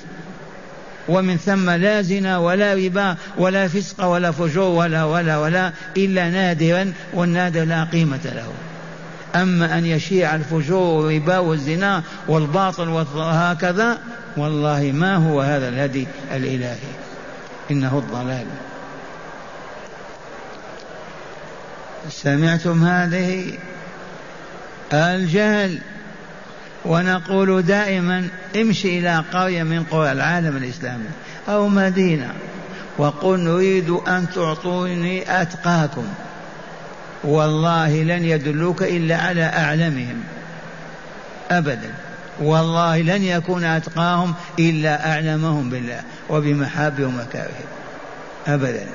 ومن 1.08 1.36
ثم 1.36 1.70
لا 1.70 2.02
زنا 2.02 2.38
ولا 2.38 2.74
ربا 2.74 3.16
ولا 3.38 3.68
فسق 3.68 4.04
ولا 4.04 4.30
فجور 4.30 4.70
ولا 4.70 5.04
ولا 5.04 5.38
ولا 5.38 5.72
إلا 5.96 6.30
نادرا 6.30 6.92
والنادر 7.14 7.64
لا 7.64 7.84
قيمة 7.84 8.20
له. 8.24 8.52
أما 9.42 9.78
أن 9.78 9.86
يشيع 9.86 10.34
الفجور 10.34 11.04
والربا 11.04 11.38
والزنا 11.38 12.02
والباطل 12.28 12.88
وهكذا 12.88 13.98
والله 14.36 14.92
ما 14.94 15.16
هو 15.16 15.40
هذا 15.40 15.68
الهدي 15.68 16.06
الإلهي. 16.34 16.91
إنه 17.72 17.98
الضلال. 17.98 18.46
سمعتم 22.10 22.84
هذه؟ 22.84 23.52
الجهل. 24.92 25.78
ونقول 26.84 27.62
دائما 27.62 28.28
امشي 28.56 28.98
إلى 28.98 29.24
قرية 29.32 29.62
من 29.62 29.84
قرى 29.84 30.12
العالم 30.12 30.56
الإسلامي 30.56 31.04
أو 31.48 31.68
مدينة 31.68 32.32
وقل 32.98 33.40
نريد 33.40 33.90
أن 33.90 34.26
تعطوني 34.34 35.42
أتقاكم. 35.42 36.04
والله 37.24 38.02
لن 38.02 38.24
يدلوك 38.24 38.82
إلا 38.82 39.16
على 39.16 39.44
أعلمهم. 39.44 40.22
أبدا. 41.50 41.94
والله 42.40 43.02
لن 43.02 43.22
يكون 43.22 43.64
أتقاهم 43.64 44.34
إلا 44.58 45.12
أعلمهم 45.12 45.70
بالله 45.70 46.00
وبمحابه 46.30 47.06
ومكاره 47.06 47.64
أبدا. 48.46 48.86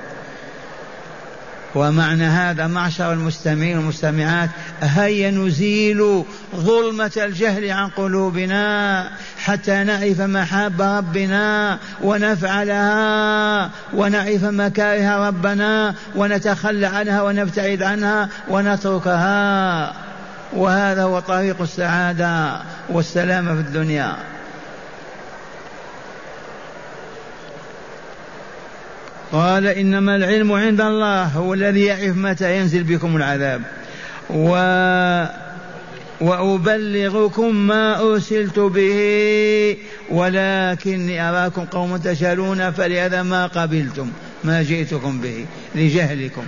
ومعنى 1.76 2.24
هذا 2.24 2.68
معشر 2.68 3.14
المستمعين 3.14 3.78
والمستمعات 3.78 4.50
هيا 4.82 5.32
نزيل 5.32 6.24
ظلمة 6.56 7.12
الجهل 7.18 7.72
عن 7.72 7.90
قلوبنا 7.90 9.10
حتى 9.38 9.84
نعرف 9.84 10.22
محاب 10.22 10.82
ربنا 10.82 11.80
ونفعلها 12.04 13.70
ونعرف 13.94 14.44
مكاره 14.44 15.28
ربنا 15.28 15.96
ونتخلى 16.16 16.86
عنها 16.86 17.22
ونبتعد 17.22 17.84
عنها 17.84 18.30
ونتركها. 18.50 20.07
وهذا 20.54 21.04
هو 21.04 21.20
طريق 21.20 21.62
السعادة 21.62 22.62
والسلامة 22.90 23.54
في 23.54 23.60
الدنيا. 23.60 24.16
قال 29.32 29.68
إنما 29.68 30.16
العلم 30.16 30.52
عند 30.52 30.82
الله 30.82 31.24
هو 31.24 31.54
الذي 31.54 31.86
يعرف 31.86 32.18
متى 32.18 32.58
ينزل 32.58 32.84
بكم 32.84 33.16
العذاب. 33.16 33.62
و 34.30 34.58
وأبلغكم 36.22 37.56
ما 37.56 38.02
أرسلت 38.02 38.60
به 38.60 39.78
ولكني 40.10 41.30
أراكم 41.30 41.66
قوم 41.66 41.98
تجهلون 41.98 42.72
فلهذا 42.72 43.24
ما 43.24 43.48
قبلتم 43.48 44.12
ما 44.44 44.64
جئتكم 44.64 45.22
به 45.22 45.46
لجهلكم. 45.76 46.44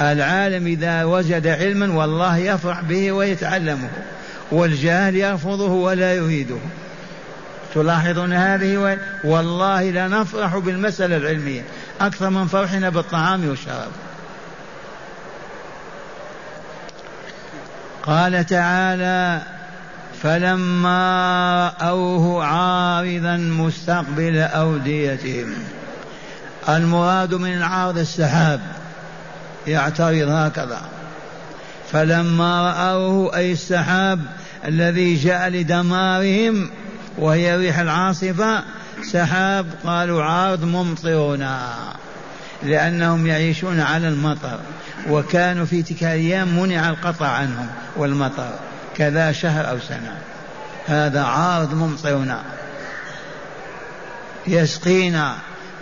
العالم 0.00 0.66
إذا 0.66 1.04
وجد 1.04 1.46
علما 1.46 1.94
والله 1.94 2.36
يفرح 2.36 2.80
به 2.80 3.12
ويتعلمه 3.12 3.90
والجاهل 4.52 5.16
يرفضه 5.16 5.70
ولا 5.70 6.14
يريده. 6.14 6.58
تلاحظون 7.74 8.32
هذه 8.32 8.98
والله 9.24 9.90
لا 9.90 10.08
نفرح 10.08 10.56
بالمسألة 10.56 11.16
العلمية 11.16 11.62
أكثر 12.00 12.30
من 12.30 12.46
فرحنا 12.46 12.88
بالطعام 12.88 13.48
والشراب. 13.48 13.90
قال 18.02 18.46
تعالى 18.46 19.42
فلما 20.22 21.72
رأوه 21.80 22.44
عارضا 22.44 23.36
مستقبل 23.36 24.38
أوديتهم. 24.38 25.54
المراد 26.68 27.34
من 27.34 27.52
العارض 27.52 27.98
السحاب 27.98 28.60
يعترض 29.66 30.28
هكذا. 30.28 30.80
فلما 31.92 32.70
رأوه 32.70 33.36
أي 33.36 33.52
السحاب 33.52 34.20
الذي 34.64 35.14
جاء 35.14 35.48
لدمارهم 35.48 36.70
وهي 37.18 37.56
ريح 37.56 37.78
العاصفة 37.78 38.62
سحاب 39.12 39.66
قالوا 39.84 40.22
عارض 40.22 40.64
ممطرنا 40.64 41.74
لأنهم 42.62 43.26
يعيشون 43.26 43.80
على 43.80 44.08
المطر 44.08 44.60
وكانوا 45.08 45.64
في 45.64 45.82
تلك 45.82 46.02
الأيام 46.02 46.60
منع 46.60 46.88
القطع 46.88 47.26
عنهم 47.26 47.66
والمطر 47.96 48.50
كذا 48.96 49.32
شهر 49.32 49.68
أو 49.68 49.78
سنة. 49.78 50.18
هذا 50.86 51.22
عارض 51.22 51.74
ممطرنا. 51.74 52.42
يسقينا. 54.46 55.34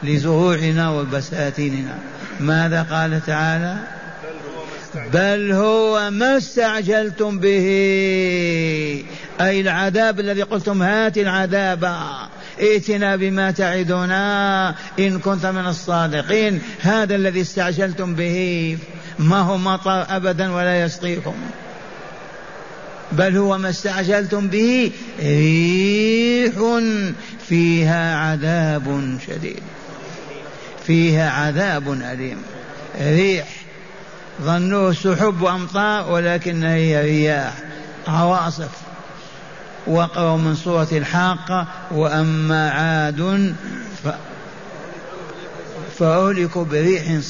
لزروعنا 0.02 0.90
وبساتيننا. 0.90 1.98
ماذا 2.40 2.82
قال 2.82 3.20
تعالى؟ 3.26 3.76
بل 5.14 5.52
هو 5.52 6.10
ما 6.10 6.36
استعجلتم 6.36 7.38
به. 7.38 7.66
أي 9.40 9.60
العذاب 9.60 10.20
الذي 10.20 10.42
قلتم 10.42 10.82
هات 10.82 11.18
العذاب. 11.18 11.96
ائتنا 12.60 13.16
بما 13.16 13.50
تعدنا. 13.50 14.74
إن 14.98 15.18
كنت 15.18 15.46
من 15.46 15.66
الصادقين. 15.66 16.60
هذا 16.80 17.14
الذي 17.14 17.40
استعجلتم 17.40 18.14
به. 18.14 18.78
ما 19.18 19.38
هو 19.38 19.58
مطر 19.58 20.16
أبدا 20.16 20.52
ولا 20.52 20.84
يسقيكم. 20.84 21.34
بل 23.12 23.36
هو 23.36 23.58
ما 23.58 23.70
استعجلتم 23.70 24.48
به. 24.48 24.92
ريح 25.20 26.54
فيها 27.48 28.16
عذاب 28.16 29.18
شديد. 29.26 29.62
فيها 30.90 31.30
عذاب 31.30 31.92
أليم. 31.92 32.42
ريح. 33.00 33.48
ظنوه 34.42 34.92
سحب 34.92 35.40
وأمطار 35.40 36.12
ولكنها 36.12 36.74
هي 36.74 37.02
رياح. 37.02 37.52
عواصف. 38.08 38.70
وقروا 39.86 40.36
من 40.36 40.54
سورة 40.54 40.88
الحاقة 40.92 41.66
وأما 41.90 42.70
عاد 42.70 43.54
ف 44.04 44.08
فأهلكوا 45.98 46.64
بريح 46.64 47.20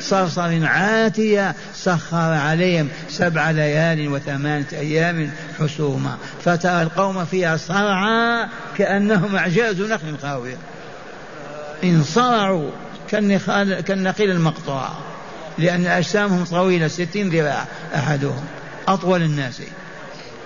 صرصر 0.00 0.66
عاتية 0.66 1.54
سخر 1.74 2.32
عليهم 2.32 2.88
سبع 3.08 3.50
ليال 3.50 4.08
وثمانية 4.08 4.66
أيام 4.72 5.30
حسوما. 5.60 6.16
فترى 6.44 6.82
القوم 6.82 7.24
فيها 7.24 7.56
صرعى 7.56 8.48
كأنهم 8.78 9.36
أعجاز 9.36 9.80
نخل 9.80 10.18
خاوية 10.22 10.56
انصرعوا 11.84 12.70
كالنخيل 13.86 14.30
المقطوع 14.30 14.88
لأن 15.58 15.86
أجسامهم 15.86 16.44
طويلة 16.44 16.88
ستين 16.88 17.28
ذراع 17.28 17.66
أحدهم 17.94 18.44
أطول 18.88 19.22
الناس 19.22 19.62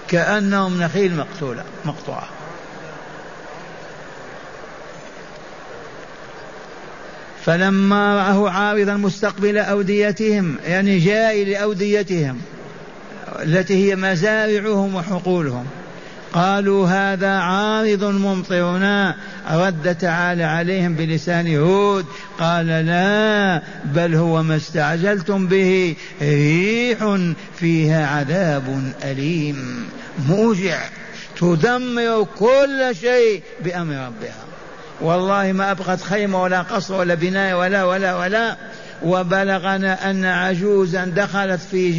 كأنهم 0.09 0.83
نخيل 0.83 1.17
مقتولة 1.17 1.65
مقطوعة. 1.85 2.29
فلما 7.45 8.15
رأه 8.15 8.51
عارضا 8.51 8.95
مستقبل 8.95 9.59
أوديتهم 9.59 10.57
يعني 10.67 10.99
جاء 10.99 11.45
لأوديتهم 11.45 12.41
التي 13.43 13.91
هي 13.91 13.97
مزارعهم 13.97 14.95
وحقولهم. 14.95 15.67
قالوا 16.35 16.89
هذا 16.89 17.31
عارض 17.31 18.05
ممطرنا 18.05 19.17
رد 19.51 19.95
تعالى 19.95 20.45
عليهم 20.45 20.95
بلسان 20.95 21.57
هود 21.57 22.07
قال 22.39 22.67
لا 22.67 23.63
بل 23.85 24.15
هو 24.15 24.43
ما 24.43 24.57
استعجلتم 24.57 25.47
به 25.47 25.97
ريح 26.23 27.19
فيها 27.57 28.07
عذاب 28.07 28.93
أليم. 29.05 29.87
موجع 30.29 30.79
تدمر 31.41 32.27
كل 32.39 32.97
شيء 33.01 33.43
بأمر 33.65 33.95
ربها. 33.95 34.45
والله 35.01 35.53
ما 35.53 35.71
أبقت 35.71 36.03
خيمة 36.03 36.43
ولا 36.43 36.63
قصر 36.63 36.95
ولا 36.95 37.15
بناية 37.15 37.55
ولا 37.55 37.85
ولا 37.85 38.17
ولا. 38.17 38.57
وبلغنا 39.03 40.11
أن 40.11 40.25
عجوزا 40.25 41.05
دخلت 41.05 41.61
في 41.61 41.93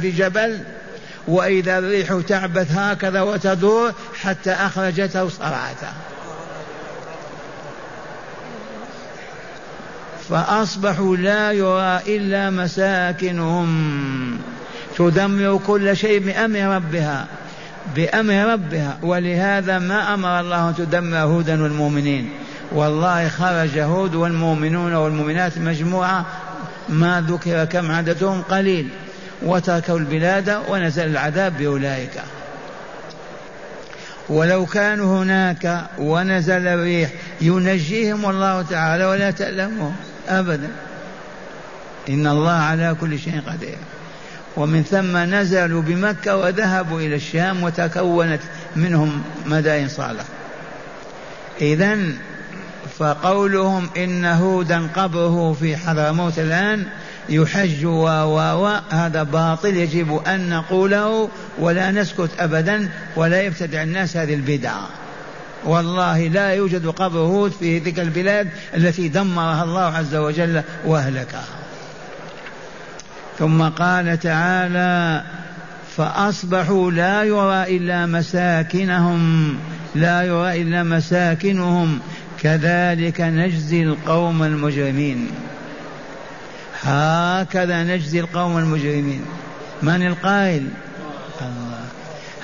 في 0.00 0.10
جبل. 0.10 0.58
وإذا 1.28 1.78
الريح 1.78 2.20
تعبث 2.28 2.72
هكذا 2.72 3.20
وتدور 3.20 3.92
حتى 4.20 4.50
أخرجته 4.50 5.28
صرعته 5.28 5.92
فأصبحوا 10.30 11.16
لا 11.16 11.52
يرى 11.52 12.00
إلا 12.16 12.50
مساكنهم. 12.50 13.68
تدمر 14.98 15.60
كل 15.66 15.96
شيء 15.96 16.18
بأمر 16.18 16.76
ربها 16.76 17.26
بأمر 17.96 18.52
ربها. 18.52 18.98
ولهذا 19.02 19.78
ما 19.78 20.14
أمر 20.14 20.40
الله 20.40 20.68
أن 20.68 20.74
تدمر 20.74 21.18
هودا 21.18 21.62
والمؤمنين. 21.62 22.30
والله 22.72 23.28
خرج 23.28 23.78
هود 23.78 24.14
والمؤمنون 24.14 24.94
والمؤمنات 24.94 25.58
مجموعة 25.58 26.26
ما 26.88 27.24
ذكر 27.28 27.64
كم 27.64 27.92
عددهم 27.92 28.42
قليل. 28.42 28.88
وتركوا 29.42 29.98
البلاد 29.98 30.58
ونزل 30.68 31.06
العذاب 31.06 31.58
بأولئك. 31.58 32.22
ولو 34.28 34.66
كانوا 34.66 35.22
هناك 35.22 35.86
ونزل 35.98 36.66
الريح 36.66 37.10
ينجيهم 37.40 38.30
الله 38.30 38.62
تعالى 38.62 39.04
ولا 39.04 39.30
تألمهم 39.30 39.96
أبدا. 40.28 40.68
إن 42.08 42.26
الله 42.26 42.52
على 42.52 42.96
كل 43.00 43.18
شيء 43.18 43.40
قدير. 43.46 43.78
ومن 44.56 44.82
ثم 44.82 45.16
نزلوا 45.16 45.82
بمكة 45.82 46.36
وذهبوا 46.36 47.00
إلى 47.00 47.14
الشام 47.14 47.62
وتكونت 47.62 48.40
منهم 48.76 49.22
مدائن 49.46 49.88
صالح 49.88 50.24
إذا 51.60 51.98
فقولهم 52.98 53.88
إن 53.96 54.24
هودا 54.24 54.88
قبره 54.96 55.52
في 55.52 55.76
حضرموت 55.76 56.38
الآن 56.38 56.86
يحج 57.28 57.84
و 57.84 58.04
و 58.04 58.80
هذا 58.90 59.22
باطل 59.22 59.76
يجب 59.76 60.22
أن 60.26 60.48
نقوله 60.48 61.28
ولا 61.58 61.90
نسكت 61.90 62.30
أبدا 62.38 62.88
ولا 63.16 63.42
يبتدع 63.42 63.82
الناس 63.82 64.16
هذه 64.16 64.34
البدعة 64.34 64.88
والله 65.64 66.28
لا 66.28 66.50
يوجد 66.50 66.86
قبر 66.86 67.18
هود 67.18 67.52
في 67.52 67.80
تلك 67.80 68.00
البلاد 68.00 68.48
التي 68.76 69.08
دمرها 69.08 69.64
الله 69.64 69.80
عز 69.80 70.14
وجل 70.14 70.62
وأهلكها. 70.84 71.44
ثم 73.38 73.62
قال 73.62 74.18
تعالى 74.20 75.22
فأصبحوا 75.96 76.90
لا 76.90 77.22
يرى 77.22 77.76
إلا 77.76 78.06
مساكنهم 78.06 79.54
لا 79.94 80.22
يرى 80.22 80.62
إلا 80.62 80.82
مساكنهم 80.82 82.00
كذلك 82.42 83.20
نجزي 83.20 83.82
القوم 83.82 84.42
المجرمين. 84.42 85.30
هكذا 86.82 87.82
نجزي 87.82 88.20
القوم 88.20 88.58
المجرمين. 88.58 89.24
من 89.82 90.06
القائل؟ 90.06 90.68
الله. 91.40 91.84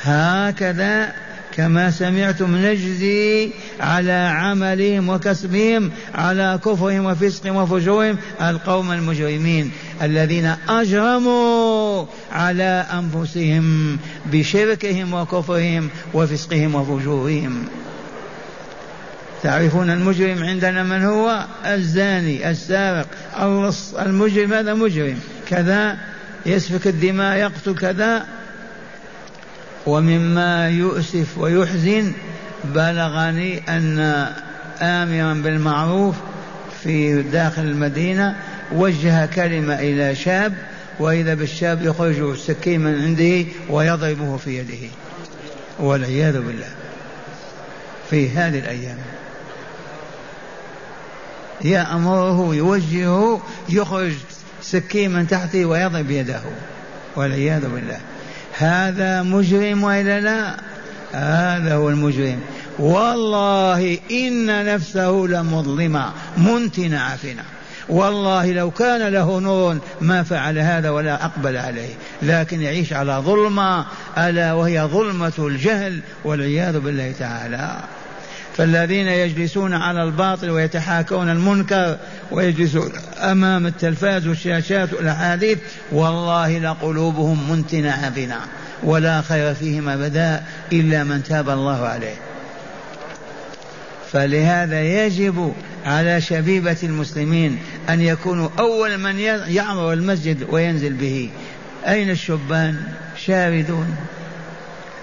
هكذا 0.03 1.13
كما 1.57 1.91
سمعتم 1.91 2.57
نجزي 2.57 3.51
على 3.81 4.13
عملهم 4.13 5.09
وكسبهم 5.09 5.91
على 6.15 6.59
كفرهم 6.65 7.05
وفسقهم 7.05 7.57
وفجورهم 7.57 8.19
القوم 8.41 8.93
المجرمين 8.93 9.71
الذين 10.03 10.55
أجرموا 10.69 12.05
على 12.33 12.87
أنفسهم 12.93 13.99
بشركهم 14.33 15.15
وكفرهم 15.15 15.89
وفسقهم 16.15 16.75
وفجورهم. 16.75 17.65
تعرفون 19.45 19.91
المجرم 19.91 20.45
عندنا 20.45 20.83
من 20.83 21.05
هو؟ 21.05 21.45
الزاني 21.67 22.51
السارق 22.51 23.07
اللص 23.41 23.95
المجرم 23.95 24.53
هذا 24.53 24.75
مجرم. 24.75 25.19
كذا 25.49 25.97
يسفك 26.47 26.87
الدماء 26.87 27.37
يقتل 27.37 27.75
كذا. 27.75 28.27
ومما 29.87 30.71
يؤسف 30.71 31.39
ويحزن 31.39 32.13
بلغني 32.65 33.63
أن 33.69 33.99
آمرا 34.81 35.35
بالمعروف 35.35 36.17
في 36.83 37.23
داخل 37.23 37.63
المدينة 37.63 38.37
وجه 38.73 39.27
كلمة 39.27 39.75
إلى 39.75 40.15
شاب 40.15 40.55
وإذا 40.99 41.35
بالشاب 41.35 41.83
يخرج 41.83 42.19
السكين 42.19 42.81
من 42.81 43.03
عنده 43.03 43.51
ويضربه 43.71 44.37
في 44.37 44.59
يده. 44.59 44.89
والعياذ 45.79 46.33
بالله. 46.33 46.71
في 48.11 48.31
هذه 48.31 48.59
الأيام. 48.59 48.99
يأمره 51.65 52.55
يوجهه 52.55 53.43
يخرج 53.69 54.13
سكين 54.63 55.11
من 55.11 55.29
تحته 55.29 55.65
ويضرب 55.65 56.11
يده 56.11 56.41
والعياذ 57.17 57.69
بالله. 57.69 58.01
هذا 58.59 59.23
مجرم 59.23 59.85
وإلا 59.85 60.21
لا؟ 60.21 60.57
هذا 61.13 61.75
هو 61.75 61.89
المجرم. 61.89 62.41
والله 62.79 63.99
إن 64.11 64.75
نفسه 64.75 65.11
لمظلمة 65.11 66.13
منتنه 66.37 67.01
عفنه 67.01 67.45
والله 67.89 68.53
لو 68.53 68.71
كان 68.71 69.13
له 69.13 69.41
نور 69.41 69.79
ما 70.01 70.23
فعل 70.23 70.59
هذا 70.59 70.91
ولا 70.91 71.25
أقبل 71.25 71.57
عليه. 71.57 71.95
لكن 72.23 72.63
يعيش 72.63 72.93
على 72.93 73.13
ظلمة 73.13 73.87
ألا 74.19 74.53
وهي 74.53 74.83
ظلمة 74.83 75.33
الجهل 75.39 76.01
والعياذ 76.25 76.81
بالله 76.81 77.13
تعالى. 77.19 77.77
فالذين 78.57 79.09
يجلسون 79.09 79.75
على 79.75 80.03
الباطل 80.03 80.51
ويتحاكون 80.51 81.31
المنكر 81.31 81.97
ويجلسون 82.31 82.93
أمام 83.19 83.67
التلفاز 83.67 84.27
والشاشات 84.27 84.93
والأحاديث 84.93 85.59
والله 85.93 86.59
لقلوبهم 86.59 87.51
منتنه 87.51 87.93
عفنه 87.93 88.41
ولا 88.83 89.21
خير 89.21 89.55
فيهم 89.55 89.89
أبدا 89.89 90.43
إلا 90.73 91.05
من 91.05 91.23
تاب 91.23 91.51
الله 91.51 91.87
عليه. 91.87 92.15
فلهذا 94.13 94.83
يجب 94.83 95.53
على 95.85 96.21
شبيبة 96.21 96.77
المسلمين 96.83 97.59
أن 97.89 98.01
يكونوا 98.01 98.49
أول 98.59 98.99
من 98.99 99.19
يعمر 99.49 99.93
المسجد 99.93 100.47
وينزل 100.51 100.93
به. 100.93 101.31
أين 101.87 102.11
الشبان؟ 102.11 102.77
شاردون. 103.27 103.97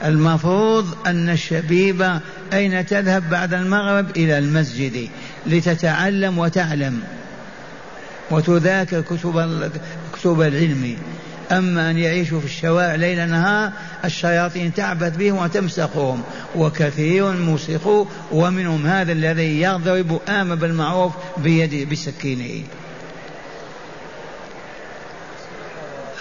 المفروض 0.03 0.95
أن 1.07 1.29
الشبيبة 1.29 2.19
أين 2.53 2.85
تذهب 2.85 3.29
بعد 3.29 3.53
المغرب 3.53 4.17
إلى 4.17 4.37
المسجد 4.37 5.09
لتتعلم 5.47 6.37
وتعلم 6.37 7.01
وتذاكر 8.31 9.01
كتب 9.01 9.71
كتب 10.13 10.41
العلم. 10.41 10.97
أما 11.51 11.89
أن 11.89 11.97
يعيشوا 11.97 12.39
في 12.39 12.45
الشوارع 12.45 12.95
ليل 12.95 13.29
نهار 13.29 13.71
الشياطين 14.05 14.73
تعبث 14.73 15.17
بهم 15.17 15.37
وتمسخهم. 15.37 16.21
وكثير 16.55 17.31
مسخوا 17.31 18.05
ومنهم 18.31 18.85
هذا 18.85 19.11
الذي 19.11 19.61
يضرب 19.61 20.19
آم 20.29 20.55
بالمعروف 20.55 21.13
بيده 21.37 21.91
بسكينه. 21.91 22.63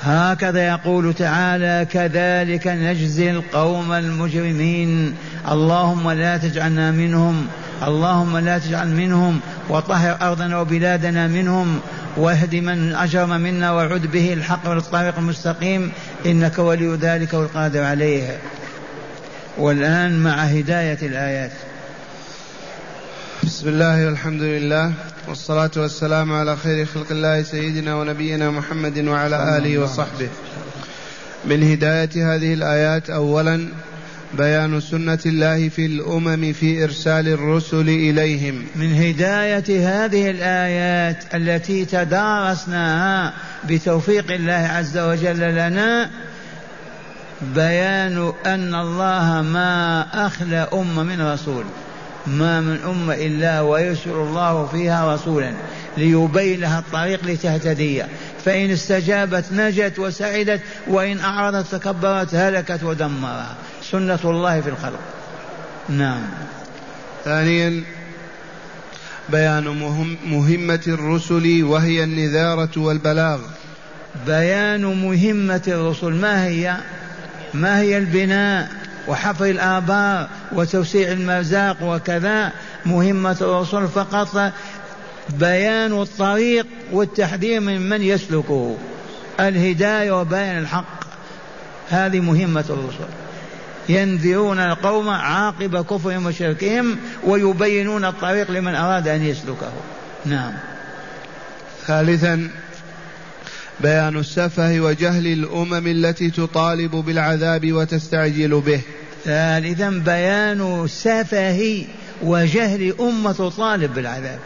هكذا 0.02 0.68
يقول 0.68 1.14
تعالى 1.14 1.86
كذلك 1.92 2.66
نجزي 2.66 3.30
القوم 3.30 3.92
المجرمين. 3.92 5.14
اللهم 5.50 6.10
لا 6.10 6.36
تجعلنا 6.36 6.90
منهم 6.90 7.46
اللهم 7.86 8.36
لا 8.38 8.58
تجعل 8.58 8.88
منهم 8.88 9.40
وطهر 9.68 10.18
أرضنا 10.22 10.60
وبلادنا 10.60 11.26
منهم 11.26 11.80
واهد 12.16 12.54
من 12.54 12.94
أجرم 12.94 13.40
منا 13.40 13.72
وعد 13.72 14.06
به 14.06 14.32
الحق 14.32 14.68
والطريق 14.68 15.18
المستقيم 15.18 15.92
إنك 16.26 16.58
ولي 16.58 16.98
ذلك 17.00 17.34
والقادر 17.34 17.82
عليه. 17.82 18.38
والآن 19.58 20.22
مع 20.22 20.34
هداية 20.34 20.98
الآيات. 21.02 21.50
بسم 23.44 23.68
الله 23.68 24.06
والحمد 24.06 24.42
لله 24.42 24.92
والصلاة 25.28 25.70
والسلام 25.76 26.32
على 26.32 26.56
خير 26.56 26.86
خلق 26.86 27.06
الله 27.10 27.42
سيدنا 27.42 27.94
ونبينا 27.94 28.50
محمد 28.50 28.98
وعلى 28.98 29.56
آله 29.56 29.78
وصحبه. 29.78 30.28
من 31.44 31.62
هداية 31.62 32.34
هذه 32.34 32.54
الآيات 32.54 33.10
أولا 33.10 33.68
بيان 34.38 34.80
سنة 34.80 35.18
الله 35.26 35.68
في 35.68 35.86
الأمم 35.86 36.52
في 36.52 36.84
إرسال 36.84 37.28
الرسل 37.28 37.88
إليهم. 37.88 38.66
من 38.76 38.92
هداية 38.94 39.88
هذه 39.88 40.30
الآيات 40.30 41.34
التي 41.34 41.84
تدارسناها 41.84 43.32
بتوفيق 43.68 44.30
الله 44.30 44.68
عز 44.72 44.98
وجل 44.98 45.40
لنا 45.40 46.10
بيان 47.54 48.32
أن 48.46 48.74
الله 48.74 49.42
ما 49.42 50.06
أخلى 50.26 50.68
أمة 50.72 51.02
من 51.02 51.22
رسول. 51.22 51.64
ما 52.26 52.60
من 52.60 52.78
أمة 52.86 53.14
إلا 53.14 53.60
ويرسل 53.60 54.10
الله 54.10 54.66
فيها 54.66 55.14
رسولا 55.14 55.52
ليبين 55.96 56.60
لها 56.60 56.78
الطريق 56.78 57.24
لتهتدي. 57.24 58.04
فإن 58.44 58.70
استجابت 58.70 59.44
نجت 59.52 59.98
وسعدت 59.98 60.60
وإن 60.88 61.20
أعرضت 61.20 61.74
تكبرت 61.74 62.34
هلكت 62.34 62.82
ودمرها 62.82 63.54
سنة 63.82 64.18
الله 64.24 64.60
في 64.60 64.68
الخلق. 64.68 65.00
نعم. 65.88 66.22
ثانيا 67.24 67.82
بيان 69.28 69.64
مهم 69.64 70.16
مهمة 70.26 70.80
الرسل 70.86 71.64
وهي 71.64 72.04
النذارة 72.04 72.70
والبلاغ. 72.76 73.40
بيان 74.26 74.84
مهمة 74.84 75.62
الرسل. 75.68 76.10
ما 76.12 76.46
هي؟ 76.46 76.76
ما 77.54 77.80
هي 77.80 77.98
البناء؟ 77.98 78.68
وحفر 79.10 79.44
الآبار 79.44 80.28
وتوسيع 80.52 81.12
المرزاق 81.12 81.76
وكذا 81.82 82.52
مهمة 82.86 83.36
الرسل 83.40 83.88
فقط 83.88 84.52
بيان 85.30 86.02
الطريق 86.02 86.66
والتحذير 86.92 87.60
من 87.60 87.88
من 87.88 88.02
يسلكه. 88.02 88.76
الهداية 89.40 90.20
وبيان 90.20 90.58
الحق. 90.58 91.00
هذه 91.88 92.20
مهمة 92.20 92.64
الرسل 92.70 93.10
ينذرون 93.88 94.58
القوم 94.58 95.08
عاقب 95.08 95.84
كفرهم 95.84 96.26
وشركهم 96.26 96.96
ويبينون 97.24 98.04
الطريق 98.04 98.50
لمن 98.50 98.74
أراد 98.74 99.08
أن 99.08 99.24
يسلكه. 99.24 99.72
نعم. 100.26 100.52
ثالثا 101.86 102.50
بيان 103.80 104.18
السفه 104.18 104.80
وجهل 104.80 105.26
الأمم 105.26 105.86
التي 105.86 106.30
تطالب 106.30 106.90
بالعذاب 106.90 107.72
وتستعجل 107.72 108.60
به. 108.60 108.80
ثالثا 109.24 109.90
بيان 109.90 110.86
سفه 110.88 111.84
وجهل 112.22 112.94
أمة 113.00 113.32
تطالب 113.32 113.94
بالعذاب. 113.94 114.38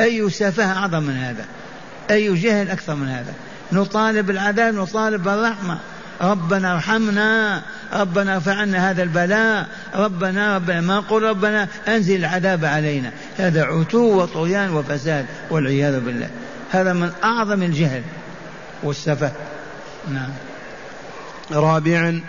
أي 0.00 0.30
سفه 0.30 0.72
أعظم 0.72 1.02
من 1.02 1.16
هذا؟ 1.16 1.44
أي 2.10 2.34
جهل 2.34 2.70
أكثر 2.70 2.94
من 2.94 3.08
هذا؟ 3.08 3.34
نطالب 3.72 4.26
بالعذاب 4.26 4.74
نطالب 4.74 5.22
بالرحمه 5.22 5.78
ربنا 6.20 6.74
ارحمنا 6.74 7.62
ربنا 7.92 8.36
ارفع 8.36 8.54
عنا 8.54 8.90
هذا 8.90 9.02
البلاء 9.02 9.66
ربنا 9.94 10.56
ربنا 10.56 10.80
ما 10.80 10.96
نقول 10.96 11.22
ربنا 11.22 11.68
أنزل 11.88 12.16
العذاب 12.16 12.64
علينا. 12.64 13.10
هذا 13.38 13.64
عتو 13.64 14.22
وطغيان 14.22 14.70
وفساد 14.70 15.26
والعياذ 15.50 16.00
بالله. 16.00 16.30
هذا 16.70 16.92
من 16.92 17.12
أعظم 17.24 17.62
الجهل 17.62 18.02
والسفه. 18.82 19.32
نعم. 20.08 20.30
رابعا 21.52 22.20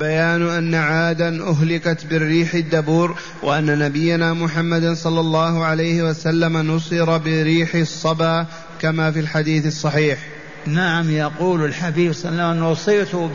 بيان 0.00 0.48
أن 0.48 0.74
عادا 0.74 1.50
أهلكت 1.50 2.06
بالريح 2.06 2.54
الدبور 2.54 3.16
وأن 3.42 3.78
نبينا 3.78 4.32
محمد 4.32 4.92
صلى 4.92 5.20
الله 5.20 5.64
عليه 5.64 6.02
وسلم 6.02 6.56
نصر 6.56 7.18
بريح 7.18 7.74
الصبا 7.74 8.46
كما 8.80 9.10
في 9.10 9.20
الحديث 9.20 9.66
الصحيح. 9.66 10.18
نعم 10.66 11.10
يقول 11.10 11.64
الحبيب 11.64 12.12
صلى 12.12 12.30
الله 12.30 12.42
عليه 12.42 12.70
وسلم 12.70 12.70
نصرت 12.70 13.30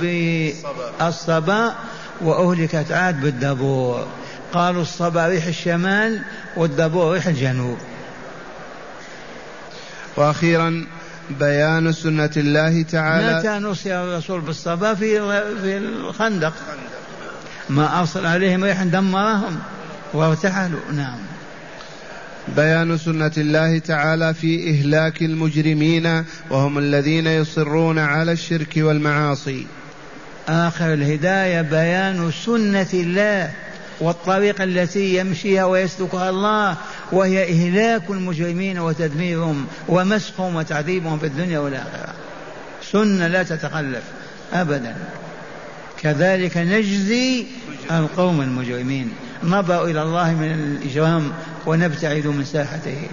بالصبا 1.00 1.76
وأهلكت 2.22 2.92
عاد 2.92 3.22
بالدبور. 3.22 4.08
قالوا 4.54 4.82
الصبا 4.82 5.28
ريح 5.28 5.46
الشمال 5.46 6.22
والدبور 6.58 7.14
ريح 7.14 7.28
الجنوب. 7.28 7.78
وأخيرا 10.18 10.86
بيان 11.30 11.92
سنة 11.92 12.30
الله 12.38 12.82
تعالى. 12.82 13.40
متى 13.40 13.66
نصر 13.66 14.04
الرسول 14.04 14.42
بالصبا؟ 14.42 14.94
في 14.94 15.20
في 15.62 15.78
الخندق. 15.78 16.54
ما 17.70 18.00
أرسل 18.00 18.26
عليهم 18.26 18.64
ريحا 18.64 18.86
دمرهم. 18.86 19.60
وارتحلوا. 20.14 20.92
نعم. 20.96 21.18
بيان 22.56 22.98
سنة 22.98 23.32
الله 23.38 23.78
تعالى 23.78 24.34
في 24.34 24.70
إهلاك 24.70 25.22
المجرمين 25.22 26.24
وهم 26.50 26.78
الذين 26.78 27.28
يصرون 27.28 28.00
على 28.00 28.32
الشرك 28.32 28.74
والمعاصي. 28.78 29.68
آخر 30.50 30.94
الهداية 30.94 31.62
بيان 31.62 32.32
سنة 32.46 32.88
الله. 32.94 33.52
والطريقة 34.00 34.64
التي 34.64 35.18
يمشيها 35.18 35.66
ويسلكها 35.66 36.30
الله 36.30 36.78
وهي 37.12 37.44
إهلاك 37.44 38.10
المجرمين 38.10 38.80
وتدميرهم 38.80 39.68
ومسخهم 39.88 40.56
وتعذيبهم 40.56 41.20
في 41.20 41.26
الدنيا 41.26 41.60
والآخرة. 41.60 42.14
سنة 42.92 43.28
لا 43.28 43.44
تتخلف 43.44 44.04
أبدا. 44.54 44.96
كذلك 46.02 46.58
نجزي 46.58 47.46
القوم 47.92 48.42
المجرمين. 48.42 49.14
نبأ 49.44 49.84
إلى 49.84 50.04
الله 50.04 50.34
من 50.34 50.52
الإجرام 50.52 51.32
ونبتعد 51.66 52.28
من 52.28 52.46
ساحته. 52.46 53.08